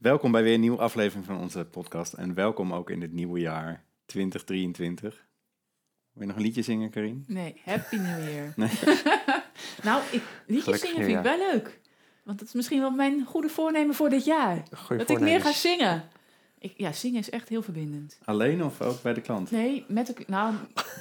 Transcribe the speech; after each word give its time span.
Welkom 0.00 0.32
bij 0.32 0.42
weer 0.42 0.54
een 0.54 0.60
nieuwe 0.60 0.78
aflevering 0.78 1.26
van 1.26 1.38
onze 1.38 1.64
podcast. 1.64 2.12
En 2.12 2.34
welkom 2.34 2.72
ook 2.72 2.90
in 2.90 3.00
het 3.00 3.12
nieuwe 3.12 3.40
jaar 3.40 3.84
2023. 4.06 5.26
Wil 6.12 6.22
je 6.22 6.26
nog 6.28 6.36
een 6.36 6.42
liedje 6.42 6.62
zingen, 6.62 6.90
Karin? 6.90 7.24
Nee, 7.26 7.60
Happy 7.64 7.96
New 7.96 8.28
Year. 8.28 8.52
Nee. 8.56 8.70
nou, 9.88 10.02
ik, 10.10 10.22
liedjes 10.46 10.64
Gelukkig 10.64 10.88
zingen 10.88 11.04
vind 11.04 11.18
ik 11.18 11.24
wel 11.24 11.38
leuk. 11.38 11.80
Want 12.24 12.38
dat 12.38 12.48
is 12.48 12.54
misschien 12.54 12.80
wel 12.80 12.90
mijn 12.90 13.24
goede 13.24 13.48
voornemen 13.48 13.94
voor 13.94 14.08
dit 14.08 14.24
jaar. 14.24 14.62
Goeie 14.76 15.04
dat 15.04 15.16
ik 15.16 15.20
meer 15.20 15.40
ga 15.40 15.52
zingen. 15.52 16.08
Ik, 16.58 16.72
ja, 16.76 16.92
zingen 16.92 17.20
is 17.20 17.30
echt 17.30 17.48
heel 17.48 17.62
verbindend. 17.62 18.18
Alleen 18.24 18.64
of 18.64 18.80
ook 18.80 19.02
bij 19.02 19.14
de 19.14 19.20
klant? 19.20 19.50
Nee, 19.50 19.84
met 19.88 20.06
de, 20.06 20.14
nou, 20.26 20.54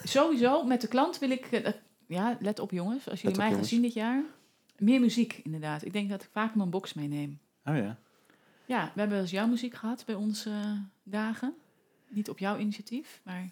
sowieso 0.04 0.64
met 0.64 0.82
de 0.82 0.88
klant 0.88 1.20
wil 1.20 1.30
ik... 1.30 1.46
eh, 1.46 1.74
ja, 2.08 2.38
let 2.40 2.60
op 2.60 2.72
jongens, 2.72 3.10
als 3.10 3.22
jullie 3.22 3.38
op, 3.38 3.44
mij 3.44 3.54
gaan 3.54 3.66
zien 3.66 3.82
dit 3.82 3.94
jaar. 3.94 4.24
Meer 4.78 5.00
muziek, 5.00 5.40
inderdaad. 5.44 5.86
Ik 5.86 5.94
denk 5.94 6.10
dat 6.10 6.24
ik 6.24 6.30
vaak 6.32 6.56
mijn 6.56 6.70
box 6.70 6.94
meeneem. 6.94 7.40
Oh 7.66 7.76
ja. 7.76 8.00
Ja, 8.70 8.84
we 8.84 9.00
hebben 9.00 9.10
wel 9.10 9.20
eens 9.20 9.32
jouw 9.32 9.48
muziek 9.48 9.74
gehad 9.74 10.04
bij 10.06 10.16
onze 10.16 10.50
eh, 10.50 10.72
dagen. 11.04 11.54
Niet 12.08 12.30
op 12.30 12.40
jouw 12.40 12.58
initiatief, 12.58 13.22
maar... 13.24 13.50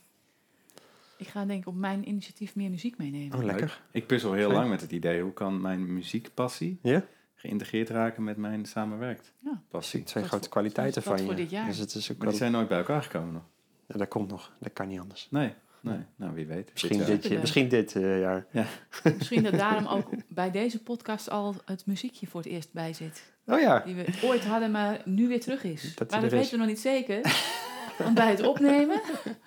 Ik 1.18 1.28
ga 1.28 1.46
denk 1.46 1.62
ik 1.62 1.68
op 1.68 1.76
mijn 1.76 2.08
initiatief 2.08 2.55
meer 2.55 2.70
muziek 2.70 2.98
meenemen. 2.98 3.38
Oh, 3.38 3.44
lekker. 3.44 3.82
Ik 3.91 4.08
puzzel 4.08 4.34
heel 4.34 4.44
Fijn. 4.46 4.58
lang 4.58 4.70
met 4.70 4.82
het 4.82 4.91
idee. 4.91 5.22
Hoe 5.22 5.34
kan 5.34 5.62
mijn 5.62 5.94
muziekpassie 5.94 6.80
Ja? 6.82 7.05
geïntegreerd 7.36 7.90
raken 7.90 8.24
met 8.24 8.38
mijn 8.38 8.66
samenwerkt 8.66 9.34
Ja. 9.40 9.62
passie? 9.70 10.04
Twee 10.04 10.24
Wat 10.24 10.32
grote 10.32 10.44
voor- 10.50 10.54
kwaliteiten 10.54 11.04
van 11.04 11.20
voor 11.20 11.30
je. 11.30 11.36
dit 11.36 11.49
jaar. 11.49 11.66
Dus 11.66 11.77
het 11.77 11.94
is 11.94 12.04
ook 12.04 12.18
Maar 12.18 12.18
wel... 12.20 12.30
die 12.30 12.38
zijn 12.38 12.52
nooit 12.52 12.68
bij 12.68 12.77
elkaar 12.77 13.04
gekomen 13.04 13.34
nog. 13.34 13.44
Ja, 13.88 13.98
dat 13.98 14.08
komt 14.08 14.30
nog. 14.30 14.54
Dat 14.60 14.74
kan 14.74 14.88
niet 14.88 14.99
anders. 14.99 15.27
Nee, 15.32 15.54
nee. 15.81 15.98
Nou, 16.16 16.34
wie 16.34 16.45
weet. 16.45 16.70
Misschien 16.73 16.98
jaar. 16.98 17.05
dit, 17.08 17.23
jaar- 17.27 17.40
misschien 17.40 17.67
dit 17.70 17.95
eh, 17.95 18.20
jaar. 18.20 18.45
Misschien 19.18 19.44
dat 19.44 19.54
daarom 19.54 19.88
ook 19.98 20.09
bij 20.27 20.52
deze 20.52 20.84
podcast 20.84 21.30
al 21.30 21.55
het 21.66 21.85
muziekje 21.85 22.27
voor 22.27 22.41
het 22.41 22.49
eerst 22.49 22.73
bij 22.73 22.94
zit. 22.94 23.23
Oh 23.45 23.59
ja. 23.59 23.80
Die 23.85 23.95
we 23.95 24.05
ooit 24.23 24.45
hadden, 24.45 24.71
maar 24.71 25.02
nu 25.05 25.27
weer 25.27 25.41
terug 25.41 25.63
is. 25.63 25.95
Dat 25.95 26.12
maar 26.12 26.21
dat 26.21 26.32
weten 26.32 26.52
we 26.52 26.58
nog 26.58 26.68
niet 26.68 26.80
zeker. 26.80 27.21
Want 27.98 28.13
bij 28.16 28.30
het 28.30 28.41
opnemen 28.41 29.02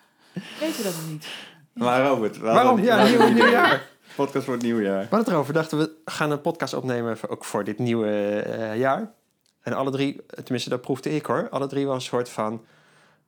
weten 0.61 0.77
we 0.77 0.83
dat 0.83 0.95
nog 0.95 1.09
niet. 1.11 1.27
Maar 1.73 2.07
Robert, 2.07 2.37
Waarom? 2.39 2.81
Ja, 2.83 3.09
nieuw, 3.09 3.29
nieuw 3.33 3.51
jaar. 3.51 3.89
Podcast 4.17 4.45
voor 4.45 4.55
het 4.55 4.63
nieuwjaar. 4.63 4.95
We 4.95 5.01
hadden 5.01 5.19
het 5.19 5.29
erover. 5.29 5.53
Dachten 5.55 5.79
we 5.79 5.91
gaan 6.05 6.31
een 6.31 6.41
podcast 6.41 6.75
opnemen 6.75 7.19
voor- 7.19 7.29
ook 7.29 7.45
voor 7.45 7.65
dit 7.65 7.79
nieuwe 7.79 8.41
eh, 8.41 8.79
jaar. 8.79 9.13
En 9.61 9.73
alle 9.73 9.91
drie, 9.91 10.21
tenminste 10.27 10.71
dat 10.71 10.81
proefde 10.81 11.11
ik 11.15 11.27
hoor. 11.27 11.49
Alle 11.49 11.67
drie 11.67 11.87
was 11.87 11.95
een 11.95 12.01
soort 12.01 12.29
van... 12.29 12.65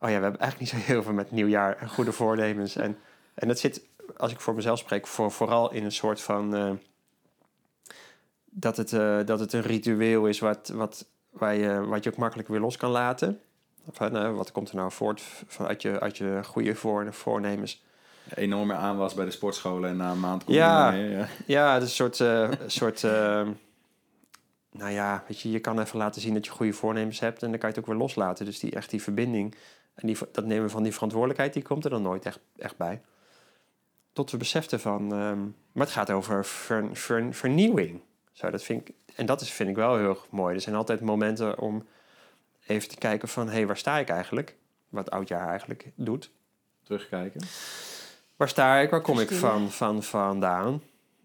Oh 0.03 0.11
ja, 0.11 0.17
we 0.17 0.23
hebben 0.23 0.41
eigenlijk 0.41 0.59
niet 0.73 0.83
zo 0.83 0.87
heel 0.93 1.03
veel 1.03 1.13
met 1.13 1.31
nieuwjaar 1.31 1.77
en 1.77 1.89
goede 1.89 2.13
voornemens. 2.13 2.77
En, 2.77 2.99
en 3.35 3.49
dat 3.49 3.59
zit, 3.59 3.83
als 4.17 4.33
ik 4.33 4.41
voor 4.41 4.55
mezelf 4.55 4.79
spreek, 4.79 5.07
voor, 5.07 5.31
vooral 5.31 5.73
in 5.73 5.85
een 5.85 5.93
soort 5.93 6.21
van... 6.21 6.55
eh, 6.55 6.71
dat, 8.45 8.77
het, 8.77 8.93
eh, 8.93 9.19
dat 9.25 9.41
het 9.41 9.53
een 9.53 9.63
ritueel 9.63 10.27
is 10.27 10.39
wat, 10.39 10.69
wat, 10.69 11.07
waar 11.31 11.55
je, 11.55 11.87
wat 11.87 12.05
je 12.05 12.11
ook 12.11 12.17
makkelijk 12.17 12.49
weer 12.49 12.61
los 12.61 12.77
kan 12.77 12.91
laten. 12.91 13.41
Eh, 13.99 14.35
wat 14.35 14.53
komt 14.53 14.69
er 14.71 14.77
nou 14.77 14.93
voort 14.93 15.23
van 15.47 15.67
uit, 15.67 15.83
je, 15.83 16.01
uit 16.01 16.17
je 16.17 16.41
goede 16.45 16.75
voor, 16.75 17.13
voornemens? 17.15 17.85
Enorme 18.35 18.75
aanwas 18.75 19.15
bij 19.15 19.25
de 19.25 19.31
sportscholen 19.31 19.91
en 19.91 19.97
na 19.97 20.11
een 20.11 20.21
maand 20.21 20.45
kom 20.45 20.55
Ja. 20.55 20.91
je 20.91 21.03
weer, 21.03 21.19
ja. 21.19 21.27
Ja, 21.47 21.75
het 21.75 21.83
is 21.83 21.89
een 21.89 21.95
soort... 21.95 22.21
eh, 22.21 22.51
soort 22.67 23.03
nou 24.73 24.91
ja, 24.91 25.25
weet 25.29 25.41
je, 25.41 25.51
je 25.51 25.59
kan 25.61 25.81
even 25.81 25.99
laten 25.99 26.21
zien 26.21 26.35
dat 26.35 26.45
je 26.45 26.51
goede 26.53 26.73
voornemens 26.73 27.21
hebt... 27.21 27.43
en 27.43 27.51
dan 27.51 27.59
kan 27.59 27.69
je 27.69 27.75
het 27.75 27.85
ook 27.85 27.91
weer 27.91 28.01
loslaten. 28.01 28.45
Dus 28.45 28.59
die, 28.59 28.71
echt 28.71 28.91
die 28.91 29.03
verbinding 29.03 29.55
en 29.95 30.07
die, 30.07 30.17
dat 30.33 30.45
nemen 30.45 30.71
van 30.71 30.83
die 30.83 30.93
verantwoordelijkheid... 30.93 31.53
die 31.53 31.63
komt 31.63 31.85
er 31.85 31.91
dan 31.91 32.03
nooit 32.03 32.27
echt, 32.27 32.41
echt 32.57 32.77
bij. 32.77 33.01
Tot 34.13 34.31
we 34.31 34.37
beseften 34.37 34.81
van... 34.81 35.13
ehm, 35.13 35.41
maar 35.73 35.87
het 35.87 35.91
gaat 35.95 36.11
over 36.11 36.45
ver- 36.45 36.97
ver- 36.97 37.35
vernieuwing. 37.35 38.01
Zo, 38.33 38.51
dat 38.51 38.63
vind 38.63 38.89
ik, 38.89 38.95
en 39.17 39.27
dat 39.27 39.41
is, 39.41 39.51
vind 39.51 39.69
ik 39.69 39.77
wel 39.77 39.97
heel 39.97 40.09
erg 40.09 40.27
mooi. 40.31 40.55
Er 40.55 40.61
zijn 40.61 40.77
altijd 40.77 41.01
momenten 41.01 41.59
om 41.59 41.87
even 42.67 42.89
te 42.89 42.97
kijken 42.97 43.29
van... 43.29 43.47
hé, 43.47 43.53
hey, 43.53 43.67
waar 43.67 43.77
sta 43.77 43.99
ik 43.99 44.09
eigenlijk? 44.09 44.57
Wat 44.89 45.11
oudjaar 45.11 45.49
eigenlijk 45.49 45.91
doet. 45.95 46.31
Terugkijken. 46.83 47.41
Waar 48.37 48.49
sta 48.49 48.79
ik? 48.79 48.91
Waar 48.91 49.01
kom 49.01 49.21
ik 49.21 49.31
van, 49.31 49.71
van 49.71 50.03
vandaan? 50.03 50.83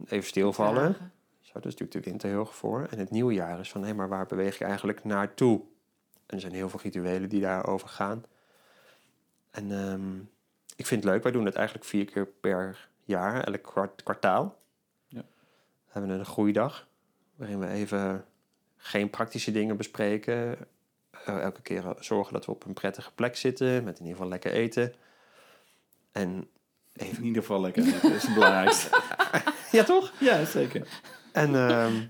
Even 0.07 0.27
stilvallen. 0.27 0.95
Zo, 1.41 1.53
dat 1.53 1.65
is 1.65 1.71
natuurlijk 1.71 1.93
de 1.93 2.09
winter 2.09 2.29
heel 2.29 2.39
erg 2.39 2.55
voor. 2.55 2.87
En 2.89 2.99
het 2.99 3.11
nieuwe 3.11 3.33
jaar 3.33 3.59
is 3.59 3.71
van, 3.71 3.83
hé, 3.83 3.93
maar 3.93 4.09
waar 4.09 4.25
beweeg 4.25 4.57
je 4.57 4.65
eigenlijk 4.65 5.03
naartoe? 5.03 5.61
En 6.25 6.35
er 6.35 6.39
zijn 6.39 6.53
heel 6.53 6.69
veel 6.69 6.79
rituelen 6.83 7.29
die 7.29 7.41
daarover 7.41 7.87
gaan. 7.87 8.23
En 9.57 9.71
ehm, 9.71 10.17
ik 10.75 10.85
vind 10.85 11.03
het 11.03 11.11
leuk, 11.11 11.23
wij 11.23 11.31
doen 11.31 11.45
het 11.45 11.55
eigenlijk 11.55 11.87
vier 11.87 12.05
keer 12.05 12.25
per 12.25 12.89
jaar, 13.03 13.43
elk 13.43 13.63
kwart, 13.63 14.03
kwartaal. 14.03 14.59
Ja. 15.07 15.21
We 15.85 15.91
hebben 15.91 16.09
een 16.09 16.25
groeidag, 16.25 16.87
waarin 17.35 17.59
we 17.59 17.67
even 17.67 18.25
geen 18.77 19.09
praktische 19.09 19.51
dingen 19.51 19.77
bespreken. 19.77 20.57
Elke 21.25 21.61
keer 21.61 21.95
zorgen 21.99 22.33
dat 22.33 22.45
we 22.45 22.51
op 22.51 22.65
een 22.65 22.73
prettige 22.73 23.11
plek 23.11 23.35
zitten, 23.35 23.83
met 23.83 23.99
in 23.99 24.05
ieder 24.05 24.15
geval 24.15 24.29
lekker 24.29 24.51
eten. 24.51 24.93
En 26.11 26.47
In 26.93 27.23
ieder 27.23 27.41
geval 27.41 27.61
lekker. 27.61 27.83
Dat 28.01 28.11
is 28.11 28.23
het 28.23 28.33
belangrijkste. 28.33 29.01
ja, 29.77 29.83
toch? 29.83 30.13
ja, 30.19 30.45
zeker. 30.45 30.87
En, 31.31 31.55
ehm, 31.55 32.05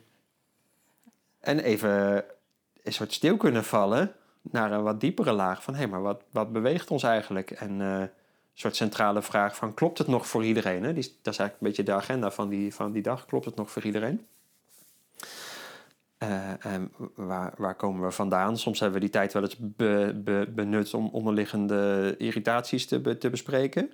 en 1.39 1.59
even 1.59 2.25
een 2.83 2.93
soort 2.93 3.13
stil 3.13 3.37
kunnen 3.37 3.63
vallen 3.63 4.15
naar 4.51 4.71
een 4.71 4.83
wat 4.83 4.99
diepere 5.01 5.31
laag 5.31 5.63
van... 5.63 5.75
hé, 5.75 5.87
maar 5.87 6.01
wat, 6.01 6.23
wat 6.31 6.51
beweegt 6.51 6.91
ons 6.91 7.03
eigenlijk? 7.03 7.51
En 7.51 7.81
eh, 7.81 7.99
een 7.99 8.09
soort 8.53 8.75
centrale 8.75 9.21
vraag 9.21 9.55
van, 9.55 9.73
klopt 9.73 9.97
het 9.97 10.07
nog 10.07 10.27
voor 10.27 10.45
iedereen? 10.45 10.83
Hè? 10.83 10.93
Die, 10.93 11.03
dat 11.21 11.33
is 11.33 11.39
eigenlijk 11.39 11.61
een 11.61 11.67
beetje 11.67 11.83
de 11.83 11.93
agenda 11.93 12.31
van 12.31 12.49
die, 12.49 12.73
van 12.73 12.91
die 12.91 13.01
dag. 13.01 13.25
Klopt 13.25 13.45
het 13.45 13.55
nog 13.55 13.71
voor 13.71 13.83
iedereen? 13.83 14.25
Eh, 16.17 16.65
en 16.65 16.91
waar, 17.15 17.53
waar 17.57 17.75
komen 17.75 18.05
we 18.05 18.11
vandaan? 18.11 18.57
Soms 18.57 18.79
hebben 18.79 18.99
we 18.99 19.05
die 19.05 19.13
tijd 19.13 19.33
wel 19.33 19.41
eens 19.43 19.57
be- 19.57 20.21
be- 20.23 20.47
benut 20.55 20.93
om 20.93 21.09
onderliggende 21.11 22.15
irritaties 22.17 22.85
te, 22.85 23.17
te 23.17 23.29
bespreken. 23.29 23.91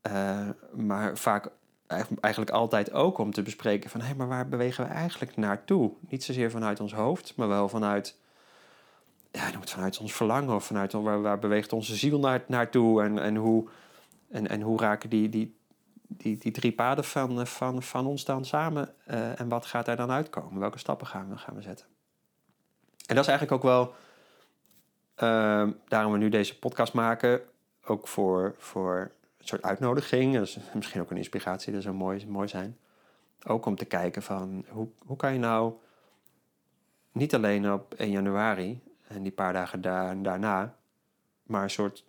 Eh, 0.00 0.48
maar 0.72 1.16
vaak 1.16 1.48
eigenlijk- 2.20 2.50
altijd 2.50 2.92
ook 2.92 3.18
om 3.18 3.32
te 3.32 3.42
bespreken 3.42 3.90
van... 3.90 4.00
hé, 4.00 4.14
maar 4.14 4.28
waar 4.28 4.48
bewegen 4.48 4.84
we 4.84 4.90
eigenlijk 4.90 5.36
naartoe? 5.36 5.92
Niet 6.08 6.24
zozeer 6.24 6.50
vanuit 6.50 6.80
ons 6.80 6.94
hoofd, 6.94 7.32
maar 7.36 7.48
wel 7.48 7.68
vanuit... 7.68 8.20
Ja, 9.32 9.50
noem 9.50 9.60
het 9.60 9.70
vanuit 9.70 9.98
ons 9.98 10.12
verlangen 10.12 10.54
of 10.54 10.64
vanuit 10.64 10.92
waar, 10.92 11.22
waar 11.22 11.38
beweegt 11.38 11.72
onze 11.72 11.96
ziel 11.96 12.18
naar, 12.18 12.44
naartoe... 12.46 13.02
en, 13.02 13.18
en, 13.18 13.36
hoe, 13.36 13.68
en, 14.30 14.48
en 14.48 14.60
hoe 14.60 14.80
raken 14.80 15.10
die, 15.10 15.28
die, 15.28 15.56
die, 16.08 16.38
die 16.38 16.52
drie 16.52 16.72
paden 16.72 17.04
van, 17.04 17.46
van, 17.46 17.82
van 17.82 18.06
ons 18.06 18.24
dan 18.24 18.44
samen... 18.44 18.94
eh, 19.04 19.40
en 19.40 19.48
wat 19.48 19.66
gaat 19.66 19.86
daar 19.86 19.96
dan 19.96 20.10
uitkomen? 20.10 20.60
Welke 20.60 20.78
stappen 20.78 21.06
gaan 21.06 21.28
we, 21.28 21.36
gaan 21.36 21.54
we 21.54 21.62
zetten? 21.62 21.86
En 23.06 23.14
dat 23.14 23.24
is 23.24 23.30
eigenlijk 23.30 23.52
ook 23.52 23.70
wel... 23.70 23.94
eh, 25.14 25.68
daarom 25.88 26.12
we 26.12 26.18
nu 26.18 26.28
deze 26.28 26.58
podcast 26.58 26.92
maken... 26.92 27.40
ook 27.84 28.08
voor... 28.08 28.54
voor 28.58 29.12
een 29.38 29.48
soort 29.48 29.62
uitnodiging. 29.62 30.38
Is 30.38 30.58
misschien 30.74 31.00
ook 31.00 31.10
een 31.10 31.16
inspiratie, 31.16 31.72
dat 31.72 31.82
zou 31.82 31.94
mooi, 31.94 32.26
mooi 32.26 32.48
zijn. 32.48 32.78
Ook 33.46 33.66
om 33.66 33.76
te 33.76 33.84
kijken 33.84 34.22
van 34.22 34.64
hoe, 34.68 34.88
hoe 35.06 35.16
kan 35.16 35.32
je 35.32 35.38
nou 35.38 35.72
niet 37.12 37.34
alleen 37.34 37.72
op 37.72 37.94
1 37.94 38.10
januari 38.10 38.82
en 39.14 39.22
die 39.22 39.32
paar 39.32 39.52
dagen 39.52 39.80
daar, 39.80 40.22
daarna, 40.22 40.76
maar 41.42 41.62
een 41.62 41.70
soort 41.70 42.04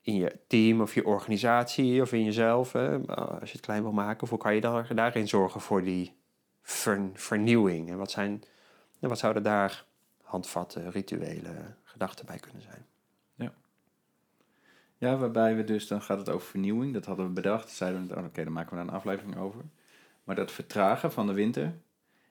in 0.00 0.14
je 0.14 0.38
team 0.46 0.80
of 0.80 0.94
je 0.94 1.04
organisatie 1.04 2.02
of 2.02 2.12
in 2.12 2.24
jezelf, 2.24 2.72
hè, 2.72 3.06
als 3.06 3.50
je 3.50 3.56
het 3.56 3.66
klein 3.66 3.82
wil 3.82 3.92
maken, 3.92 4.22
of 4.22 4.30
hoe 4.30 4.38
kan 4.38 4.54
je 4.54 4.60
daar, 4.60 4.94
daarin 4.94 5.28
zorgen 5.28 5.60
voor 5.60 5.82
die 5.82 6.16
ver- 6.62 7.10
vernieuwing? 7.14 7.88
En 7.90 7.98
wat, 7.98 8.10
zijn, 8.10 8.42
wat 8.98 9.18
zouden 9.18 9.42
daar 9.42 9.84
handvatten, 10.22 10.90
rituelen, 10.90 11.76
gedachten 11.84 12.26
bij 12.26 12.38
kunnen 12.38 12.62
zijn? 12.62 12.86
Ja, 14.98 15.16
waarbij 15.16 15.56
we 15.56 15.64
dus, 15.64 15.86
dan 15.86 16.02
gaat 16.02 16.18
het 16.18 16.28
over 16.28 16.48
vernieuwing. 16.48 16.92
Dat 16.92 17.04
hadden 17.04 17.26
we 17.26 17.32
bedacht. 17.32 17.70
Zeiden 17.70 18.08
we, 18.08 18.16
oh, 18.16 18.24
oké, 18.24 18.44
dan 18.44 18.52
maken 18.52 18.70
we 18.70 18.76
daar 18.76 18.86
een 18.86 18.94
aflevering 18.94 19.36
over. 19.36 19.60
Maar 20.24 20.36
dat 20.36 20.52
vertragen 20.52 21.12
van 21.12 21.26
de 21.26 21.32
winter 21.32 21.78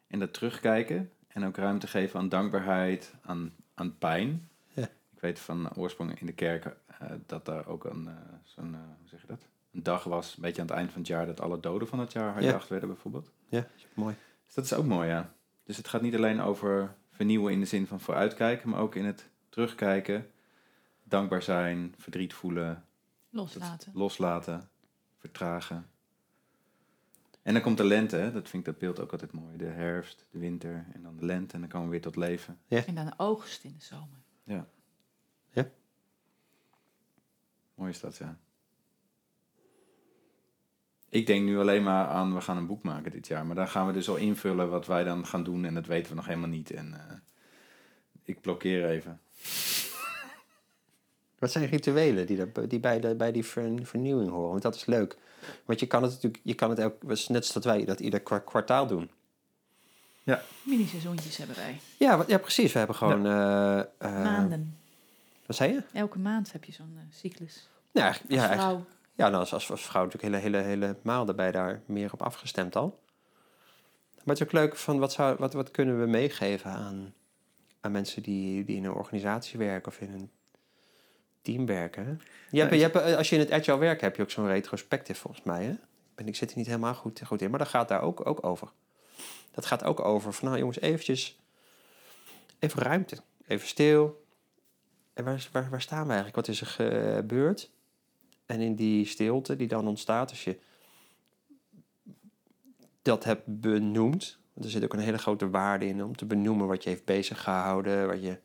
en 0.07 0.19
dat 0.19 0.33
terugkijken 0.33 1.11
en 1.37 1.45
ook 1.45 1.57
ruimte 1.57 1.87
geven 1.87 2.19
aan 2.19 2.29
dankbaarheid, 2.29 3.13
aan, 3.21 3.53
aan 3.73 3.97
pijn. 3.97 4.49
Ja. 4.73 4.83
Ik 4.83 5.19
weet 5.19 5.39
van 5.39 5.75
oorsprong 5.75 6.19
in 6.19 6.25
de 6.25 6.33
kerk 6.33 6.65
eh, 6.65 7.11
dat 7.25 7.45
daar 7.45 7.67
ook 7.67 7.85
een, 7.85 8.07
eh, 8.07 8.13
zo'n, 8.43 8.73
eh, 8.73 8.79
hoe 8.99 9.07
zeg 9.07 9.21
je 9.21 9.27
dat? 9.27 9.47
Een 9.71 9.83
dag 9.83 10.03
was, 10.03 10.35
een 10.35 10.41
beetje 10.41 10.61
aan 10.61 10.67
het 10.67 10.75
eind 10.75 10.91
van 10.91 10.99
het 10.99 11.07
jaar, 11.07 11.25
dat 11.25 11.41
alle 11.41 11.59
doden 11.59 11.87
van 11.87 11.99
het 11.99 12.11
jaar 12.11 12.33
herdacht 12.33 12.69
werden 12.69 12.89
bijvoorbeeld. 12.89 13.31
Ja, 13.49 13.67
mooi. 13.93 14.15
Dus 14.45 14.53
dat 14.53 14.65
is 14.65 14.73
ook 14.73 14.85
mooi, 14.85 15.07
ja. 15.07 15.33
Dus 15.63 15.77
het 15.77 15.87
gaat 15.87 16.01
niet 16.01 16.15
alleen 16.15 16.41
over 16.41 16.95
vernieuwen 17.11 17.53
in 17.53 17.59
de 17.59 17.65
zin 17.65 17.87
van 17.87 17.99
vooruitkijken, 17.99 18.69
maar 18.69 18.79
ook 18.79 18.95
in 18.95 19.05
het 19.05 19.29
terugkijken, 19.49 20.31
dankbaar 21.03 21.41
zijn, 21.41 21.95
verdriet 21.97 22.33
voelen, 22.33 22.85
Loslaten. 23.29 23.91
loslaten, 23.95 24.69
vertragen. 25.17 25.89
En 27.47 27.53
dan 27.53 27.61
komt 27.61 27.77
de 27.77 27.83
lente, 27.83 28.15
hè? 28.15 28.31
dat 28.31 28.49
vind 28.49 28.67
ik 28.67 28.73
dat 28.73 28.81
beeld 28.81 28.99
ook 28.99 29.11
altijd 29.11 29.31
mooi. 29.31 29.57
De 29.57 29.65
herfst, 29.65 30.25
de 30.31 30.39
winter 30.39 30.85
en 30.93 31.01
dan 31.01 31.17
de 31.17 31.25
lente 31.25 31.53
en 31.53 31.59
dan 31.59 31.69
komen 31.69 31.85
we 31.87 31.91
weer 31.91 32.01
tot 32.01 32.15
leven. 32.15 32.59
En 32.85 32.95
dan 32.95 33.05
de 33.05 33.13
oogst 33.17 33.63
in 33.63 33.75
de 33.77 33.83
zomer. 33.83 34.19
Mooi 37.75 37.91
is 37.91 37.99
dat, 37.99 38.17
ja. 38.17 38.37
Ik 41.09 41.27
denk 41.27 41.45
nu 41.45 41.59
alleen 41.59 41.83
maar 41.83 42.07
aan, 42.07 42.33
we 42.33 42.41
gaan 42.41 42.57
een 42.57 42.67
boek 42.67 42.83
maken 42.83 43.11
dit 43.11 43.27
jaar. 43.27 43.45
Maar 43.45 43.55
daar 43.55 43.67
gaan 43.67 43.87
we 43.87 43.93
dus 43.93 44.09
al 44.09 44.15
invullen 44.15 44.69
wat 44.69 44.85
wij 44.85 45.03
dan 45.03 45.25
gaan 45.25 45.43
doen 45.43 45.65
en 45.65 45.73
dat 45.73 45.85
weten 45.85 46.09
we 46.09 46.15
nog 46.15 46.25
helemaal 46.25 46.49
niet. 46.49 46.71
En 46.71 46.93
eh, 46.93 47.17
Ik 48.23 48.41
blokkeer 48.41 48.89
even. 48.89 49.21
Wat 51.39 51.51
zijn 51.51 51.65
rituelen 51.65 52.25
die, 52.25 52.39
er, 52.39 52.67
die 52.69 52.79
bij, 52.79 52.99
de, 52.99 53.15
bij 53.15 53.31
die 53.31 53.45
ver- 53.45 53.79
vernieuwing 53.85 54.29
horen? 54.29 54.49
Want 54.49 54.61
dat 54.61 54.75
is 54.75 54.85
leuk. 54.85 55.17
Want 55.65 55.79
je 55.79 55.85
kan 55.85 56.03
het 56.03 56.11
natuurlijk, 56.11 56.39
je 56.43 56.53
kan 56.53 56.69
het 56.69 56.79
elk, 56.79 57.03
is 57.03 57.27
net 57.27 57.45
zoals 57.45 57.63
dat 57.63 57.63
wij 57.75 57.85
dat 57.85 57.99
ieder 57.99 58.19
kwa- 58.19 58.39
kwartaal 58.39 58.87
doen. 58.87 59.09
Mini-seizoentjes 60.63 61.37
hebben 61.37 61.55
wij. 61.55 61.79
Ja, 61.97 62.17
wat- 62.17 62.27
ja, 62.27 62.37
precies. 62.37 62.71
We 62.71 62.77
hebben 62.77 62.95
gewoon. 62.95 63.25
eh, 63.25 63.79
eh, 63.79 63.85
Maanden. 64.23 64.77
Wat 65.45 65.55
zei 65.55 65.73
je? 65.73 65.83
Elke 65.93 66.19
maand 66.19 66.51
heb 66.51 66.63
je 66.63 66.71
zo'n 66.71 66.93
eh, 66.97 67.03
cyclus. 67.17 67.67
Ja, 67.91 68.03
ja, 68.03 68.07
Als 68.09 68.19
eigenlijk- 68.29 68.59
vrouw. 68.61 68.85
ja 69.15 69.27
nou, 69.27 69.39
als, 69.39 69.53
als, 69.53 69.71
als 69.71 69.85
vrouw 69.85 70.03
natuurlijk 70.03 70.33
hele, 70.33 70.57
hele, 70.57 70.67
hele 70.67 70.95
maanden 71.01 71.35
bij 71.35 71.51
daar 71.51 71.81
meer 71.85 72.13
op 72.13 72.21
afgestemd 72.21 72.75
al. 72.75 72.99
Maar 74.15 74.35
het 74.35 74.39
is 74.39 74.43
ook 74.43 74.51
leuk 74.51 74.75
van 74.75 74.99
wat, 74.99 75.11
zou, 75.11 75.35
wat, 75.39 75.53
wat 75.53 75.71
kunnen 75.71 75.99
we 75.99 76.05
meegeven 76.05 76.71
aan, 76.71 77.13
aan 77.81 77.91
mensen 77.91 78.23
die, 78.23 78.63
die 78.65 78.75
in 78.77 78.85
een 78.85 78.91
organisatie 78.93 79.59
werken 79.59 79.91
of 79.91 79.99
in 80.01 80.13
een 80.13 80.29
team 81.47 81.65
werken. 81.65 82.05
hè? 82.05 82.11
Je 82.49 82.59
hebt, 82.59 82.73
je 82.73 82.81
hebt, 82.81 82.95
eh, 82.95 83.15
als 83.15 83.29
je 83.29 83.35
in 83.35 83.41
het 83.41 83.51
agile 83.51 83.77
werk 83.77 84.01
heb 84.01 84.15
je 84.15 84.21
ook 84.21 84.31
zo'n 84.31 84.47
retrospective 84.47 85.19
volgens 85.19 85.43
mij. 85.43 85.63
Hè? 85.63 85.73
En 86.15 86.27
ik 86.27 86.35
zit 86.35 86.51
er 86.51 86.57
niet 86.57 86.65
helemaal 86.65 86.95
goed, 86.95 87.21
goed 87.25 87.41
in, 87.41 87.49
maar 87.49 87.59
dat 87.59 87.67
gaat 87.67 87.87
daar 87.87 88.01
ook, 88.01 88.25
ook 88.27 88.45
over. 88.45 88.67
Dat 89.51 89.65
gaat 89.65 89.83
ook 89.83 89.99
over 89.99 90.33
van 90.33 90.47
nou 90.47 90.59
jongens, 90.59 90.79
eventjes 90.79 91.39
even 92.59 92.81
ruimte, 92.81 93.17
even 93.47 93.67
stil. 93.67 94.25
En 95.13 95.23
waar, 95.23 95.47
waar, 95.51 95.69
waar 95.69 95.81
staan 95.81 96.03
we 96.03 96.13
eigenlijk? 96.13 96.35
Wat 96.35 96.47
is 96.47 96.61
er 96.61 96.67
gebeurd? 96.67 97.71
En 98.45 98.59
in 98.59 98.75
die 98.75 99.05
stilte 99.05 99.55
die 99.55 99.67
dan 99.67 99.87
ontstaat 99.87 100.29
als 100.29 100.43
je 100.43 100.59
dat 103.01 103.23
hebt 103.23 103.43
benoemd. 103.45 104.37
Want 104.53 104.65
er 104.65 104.71
zit 104.71 104.83
ook 104.83 104.93
een 104.93 104.99
hele 104.99 105.17
grote 105.17 105.49
waarde 105.49 105.87
in 105.87 106.03
om 106.03 106.15
te 106.15 106.25
benoemen 106.25 106.67
wat 106.67 106.83
je 106.83 106.89
heeft 106.89 107.05
bezig 107.05 107.43
gehouden. 107.43 108.07
Wat 108.07 108.21
je, 108.21 108.37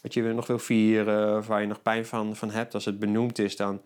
wat 0.00 0.14
je 0.14 0.22
nog 0.22 0.46
wil 0.46 0.58
vieren. 0.58 1.38
Of 1.38 1.46
waar 1.46 1.60
je 1.60 1.66
nog 1.66 1.82
pijn 1.82 2.06
van, 2.06 2.36
van 2.36 2.50
hebt. 2.50 2.74
Als 2.74 2.84
het 2.84 2.98
benoemd 2.98 3.38
is, 3.38 3.56
dan, 3.56 3.82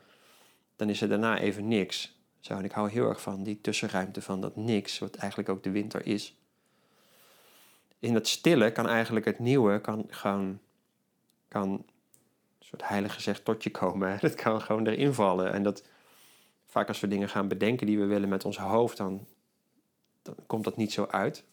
dan 0.76 0.88
is 0.88 1.00
er 1.00 1.08
daarna 1.08 1.38
even 1.38 1.68
niks. 1.68 2.20
Zo, 2.40 2.54
en 2.56 2.64
ik 2.64 2.72
hou 2.72 2.90
heel 2.90 3.08
erg 3.08 3.20
van 3.20 3.42
die 3.42 3.60
tussenruimte 3.60 4.22
van 4.22 4.40
dat 4.40 4.56
niks. 4.56 4.98
Wat 4.98 5.14
eigenlijk 5.14 5.48
ook 5.48 5.62
de 5.62 5.70
winter 5.70 6.06
is. 6.06 6.36
In 7.98 8.12
dat 8.12 8.28
stille 8.28 8.72
kan 8.72 8.88
eigenlijk 8.88 9.26
het 9.26 9.38
nieuwe 9.38 9.80
kan 9.80 10.06
gewoon... 10.08 10.58
Kan, 11.48 11.84
een 12.62 12.68
soort 12.68 12.88
heilig 12.88 13.14
gezegd 13.14 13.44
tot 13.44 13.62
je 13.62 13.70
komen. 13.70 14.18
Dat 14.20 14.34
kan 14.34 14.60
gewoon 14.60 14.86
erin 14.86 15.14
vallen. 15.14 15.52
En 15.52 15.62
dat 15.62 15.84
vaak 16.66 16.88
als 16.88 17.00
we 17.00 17.08
dingen 17.08 17.28
gaan 17.28 17.48
bedenken 17.48 17.86
die 17.86 17.98
we 17.98 18.04
willen 18.04 18.28
met 18.28 18.44
ons 18.44 18.58
hoofd, 18.58 18.96
dan, 18.96 19.26
dan 20.22 20.34
komt 20.46 20.64
dat 20.64 20.76
niet 20.76 20.92
zo 20.92 21.04
uit. 21.04 21.44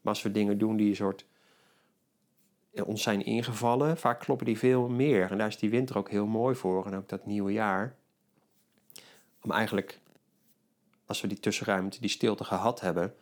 Maar 0.00 0.14
als 0.14 0.22
we 0.22 0.30
dingen 0.30 0.58
doen 0.58 0.76
die 0.76 0.88
een 0.88 0.96
soort 0.96 1.26
ons 2.84 3.02
zijn 3.02 3.24
ingevallen, 3.24 3.96
vaak 3.96 4.20
kloppen 4.20 4.46
die 4.46 4.58
veel 4.58 4.88
meer. 4.88 5.30
En 5.30 5.38
daar 5.38 5.48
is 5.48 5.58
die 5.58 5.70
winter 5.70 5.98
ook 5.98 6.10
heel 6.10 6.26
mooi 6.26 6.54
voor. 6.54 6.86
En 6.86 6.94
ook 6.94 7.08
dat 7.08 7.26
nieuwe 7.26 7.52
jaar. 7.52 7.96
Om 9.42 9.50
eigenlijk, 9.50 10.00
als 11.06 11.20
we 11.20 11.28
die 11.28 11.40
tussenruimte, 11.40 12.00
die 12.00 12.10
stilte 12.10 12.44
gehad 12.44 12.80
hebben. 12.80 13.14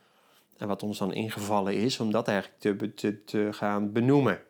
En 0.57 0.69
wat 0.69 0.83
ons 0.83 0.99
dan 0.99 1.13
ingevallen 1.13 1.75
is, 1.75 2.01
om 2.01 2.11
dat 2.11 2.29
eigenlijk 2.29 2.61
te, 2.61 2.95
te, 2.95 3.25
te 3.25 3.49
gaan 3.53 3.93
benoemen. 3.93 4.43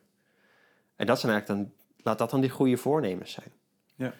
En 0.97 1.07
dat 1.07 1.21
zijn 1.21 1.33
eigenlijk 1.33 1.61
dan, 1.61 1.73
laat 1.97 2.19
dat 2.19 2.31
dan 2.31 2.41
die 2.41 2.51
goede 2.51 2.77
voornemens 2.77 3.33
zijn. 3.33 3.53
Ja. 3.95 4.15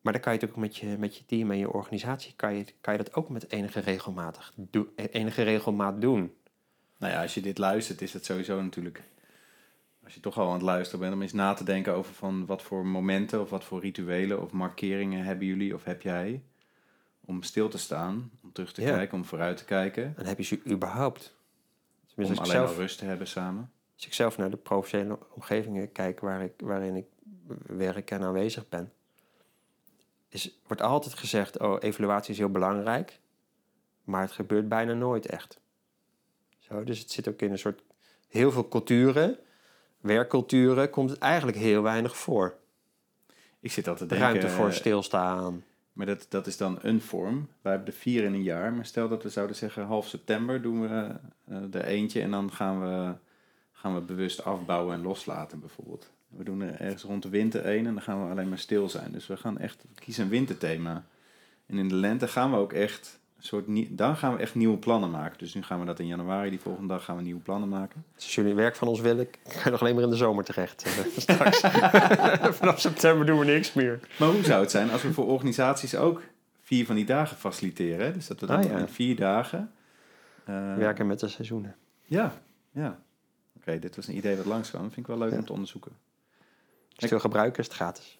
Maar 0.00 0.12
dan 0.12 0.22
kan 0.22 0.32
je 0.32 0.38
het 0.38 0.50
ook 0.50 0.56
met 0.56 0.76
je, 0.76 0.96
met 0.98 1.16
je 1.16 1.24
team 1.26 1.50
en 1.50 1.58
je 1.58 1.72
organisatie, 1.72 2.32
kan 2.36 2.54
je, 2.54 2.64
kan 2.80 2.92
je 2.92 3.02
dat 3.02 3.14
ook 3.14 3.28
met 3.28 3.50
enige, 3.50 3.80
regelmatig 3.80 4.52
do, 4.56 4.92
enige 4.96 5.42
regelmaat 5.42 6.00
doen. 6.00 6.34
Nou 6.98 7.12
ja, 7.12 7.22
als 7.22 7.34
je 7.34 7.40
dit 7.40 7.58
luistert, 7.58 8.02
is 8.02 8.12
het 8.12 8.24
sowieso 8.24 8.62
natuurlijk. 8.62 9.02
Als 10.08 10.16
je 10.16 10.22
toch 10.22 10.38
al 10.38 10.46
aan 10.46 10.52
het 10.52 10.62
luisteren 10.62 11.00
bent, 11.00 11.14
om 11.14 11.22
eens 11.22 11.32
na 11.32 11.54
te 11.54 11.64
denken 11.64 11.94
over 11.94 12.14
van 12.14 12.46
wat 12.46 12.62
voor 12.62 12.86
momenten 12.86 13.40
of 13.40 13.50
wat 13.50 13.64
voor 13.64 13.80
rituelen 13.80 14.42
of 14.42 14.52
markeringen 14.52 15.24
hebben 15.24 15.46
jullie 15.46 15.74
of 15.74 15.84
heb 15.84 16.02
jij 16.02 16.42
om 17.20 17.42
stil 17.42 17.68
te 17.68 17.78
staan, 17.78 18.30
om 18.42 18.52
terug 18.52 18.72
te 18.72 18.82
Ja. 18.82 18.96
kijken, 18.96 19.18
om 19.18 19.24
vooruit 19.24 19.56
te 19.56 19.64
kijken, 19.64 20.14
En 20.16 20.26
heb 20.26 20.38
je 20.38 20.44
ze 20.44 20.60
überhaupt? 20.66 21.36
om 22.00 22.06
Tenminste, 22.06 22.34
ik, 22.34 22.40
alleen 22.40 22.60
zelf, 22.60 22.70
maar 22.70 22.78
rust 22.80 22.98
te 22.98 23.04
hebben 23.04 23.26
samen. 23.26 23.70
als 23.94 24.06
ik 24.06 24.14
zelf 24.14 24.36
naar 24.38 24.50
de 24.50 24.56
professionele 24.56 25.18
omgevingen 25.34 25.92
kijk 25.92 26.20
waar 26.20 26.42
ik, 26.42 26.52
waarin 26.56 26.96
ik 26.96 27.06
werk 27.66 28.10
en 28.10 28.22
aanwezig 28.22 28.68
ben, 28.68 28.92
is, 30.28 30.58
wordt 30.66 30.82
altijd 30.82 31.14
gezegd, 31.14 31.58
oh, 31.58 31.76
evaluatie 31.80 32.32
is 32.32 32.38
heel 32.38 32.50
belangrijk, 32.50 33.20
maar 34.04 34.20
het 34.22 34.32
gebeurt 34.32 34.68
bijna 34.68 34.92
nooit 34.92 35.26
echt. 35.26 35.60
Zo, 36.58 36.84
dus 36.84 36.98
het 36.98 37.10
zit 37.10 37.28
ook 37.28 37.40
in 37.42 37.50
een 37.50 37.58
soort, 37.58 37.82
heel 38.28 38.50
veel 38.52 38.68
culturen, 38.68 39.38
werkculturen, 40.00 40.90
komt 40.90 41.10
het 41.10 41.18
eigenlijk 41.18 41.58
heel 41.58 41.82
weinig 41.82 42.16
voor. 42.16 42.54
Ik 43.60 43.72
zit 43.72 43.88
altijd 43.88 44.08
te 44.08 44.14
denken, 44.14 44.32
Ruimte 44.32 44.56
voor 44.56 44.68
eh, 44.68 44.74
stilstaan. 44.74 45.64
maar 45.92 46.06
dat, 46.06 46.26
dat 46.28 46.46
is 46.46 46.56
dan 46.56 46.78
een 46.82 47.00
vorm. 47.00 47.48
Wij 47.60 47.72
hebben 47.72 47.92
er 47.92 47.98
vier 48.00 48.24
in 48.24 48.32
een 48.32 48.42
jaar, 48.42 48.72
maar 48.72 48.86
stel 48.86 49.08
dat 49.08 49.22
we 49.22 49.28
zouden 49.28 49.56
zeggen 49.56 49.84
half 49.84 50.06
september 50.06 50.62
doen 50.62 50.80
we 50.80 51.14
eh, 51.44 51.74
er 51.74 51.84
eentje 51.84 52.20
en 52.20 52.30
dan 52.30 52.52
gaan 52.52 52.80
we, 52.80 53.14
gaan 53.72 53.94
we 53.94 54.00
bewust 54.00 54.44
afbouwen 54.44 54.94
en 54.94 55.02
loslaten 55.02 55.60
bijvoorbeeld. 55.60 56.10
We 56.28 56.44
doen 56.44 56.60
er 56.60 56.80
ergens 56.80 57.02
rond 57.02 57.22
de 57.22 57.28
winter 57.28 57.64
één 57.64 57.86
en 57.86 57.94
dan 57.94 58.02
gaan 58.02 58.24
we 58.24 58.30
alleen 58.30 58.48
maar 58.48 58.58
stil 58.58 58.88
zijn. 58.88 59.12
Dus 59.12 59.26
we 59.26 59.36
gaan 59.36 59.58
echt 59.58 59.84
kiezen 59.94 60.24
een 60.24 60.30
winterthema. 60.30 61.04
En 61.66 61.78
in 61.78 61.88
de 61.88 61.94
lente 61.94 62.28
gaan 62.28 62.50
we 62.50 62.56
ook 62.56 62.72
echt 62.72 63.20
soort 63.38 63.64
dan 63.88 64.16
gaan 64.16 64.32
we 64.34 64.38
echt 64.40 64.54
nieuwe 64.54 64.76
plannen 64.76 65.10
maken. 65.10 65.38
Dus 65.38 65.54
nu 65.54 65.62
gaan 65.62 65.80
we 65.80 65.86
dat 65.86 65.98
in 65.98 66.06
januari, 66.06 66.50
die 66.50 66.60
volgende 66.60 66.88
dag 66.88 67.04
gaan 67.04 67.16
we 67.16 67.22
nieuwe 67.22 67.40
plannen 67.40 67.68
maken. 67.68 68.04
Dus 68.14 68.24
als 68.24 68.34
jullie 68.34 68.54
werk 68.54 68.76
van 68.76 68.88
ons 68.88 69.00
willen, 69.00 69.30
kan 69.52 69.62
je 69.64 69.70
nog 69.70 69.80
alleen 69.80 69.94
maar 69.94 70.04
in 70.04 70.10
de 70.10 70.16
zomer 70.16 70.44
terecht. 70.44 70.82
eh, 70.82 70.90
straks. 71.16 71.60
Vanaf 72.58 72.80
september 72.80 73.26
doen 73.26 73.38
we 73.38 73.44
niks 73.44 73.72
meer. 73.72 74.00
Maar 74.18 74.28
hoe 74.28 74.42
zou 74.42 74.60
het 74.60 74.70
zijn 74.70 74.90
als 74.90 75.02
we 75.02 75.12
voor 75.12 75.26
organisaties 75.26 75.96
ook 75.96 76.22
vier 76.62 76.86
van 76.86 76.94
die 76.94 77.04
dagen 77.04 77.36
faciliteren? 77.36 78.06
hè? 78.06 78.12
Dus 78.12 78.26
dat 78.26 78.40
we 78.40 78.46
dan 78.46 78.56
Ah, 78.56 78.64
ja. 78.64 78.78
in 78.78 78.88
vier 78.88 79.16
dagen. 79.16 79.70
eh, 80.44 80.74
Werken 80.76 81.06
met 81.06 81.20
de 81.20 81.28
seizoenen. 81.28 81.76
Ja, 82.04 82.32
ja. 82.70 82.98
Oké, 83.56 83.78
dit 83.78 83.96
was 83.96 84.06
een 84.08 84.16
idee. 84.16 84.36
Dat 84.36 84.66
vind 84.70 84.96
ik 84.96 85.06
wel 85.06 85.18
leuk 85.18 85.30
Ja. 85.32 85.38
om 85.38 85.44
te 85.44 85.52
onderzoeken. 85.52 85.90
Als 85.90 85.98
je 86.88 87.00
het 87.00 87.10
wil 87.10 87.20
gebruiken, 87.20 87.58
is 87.60 87.66
het 87.66 87.74
gratis. 87.76 88.18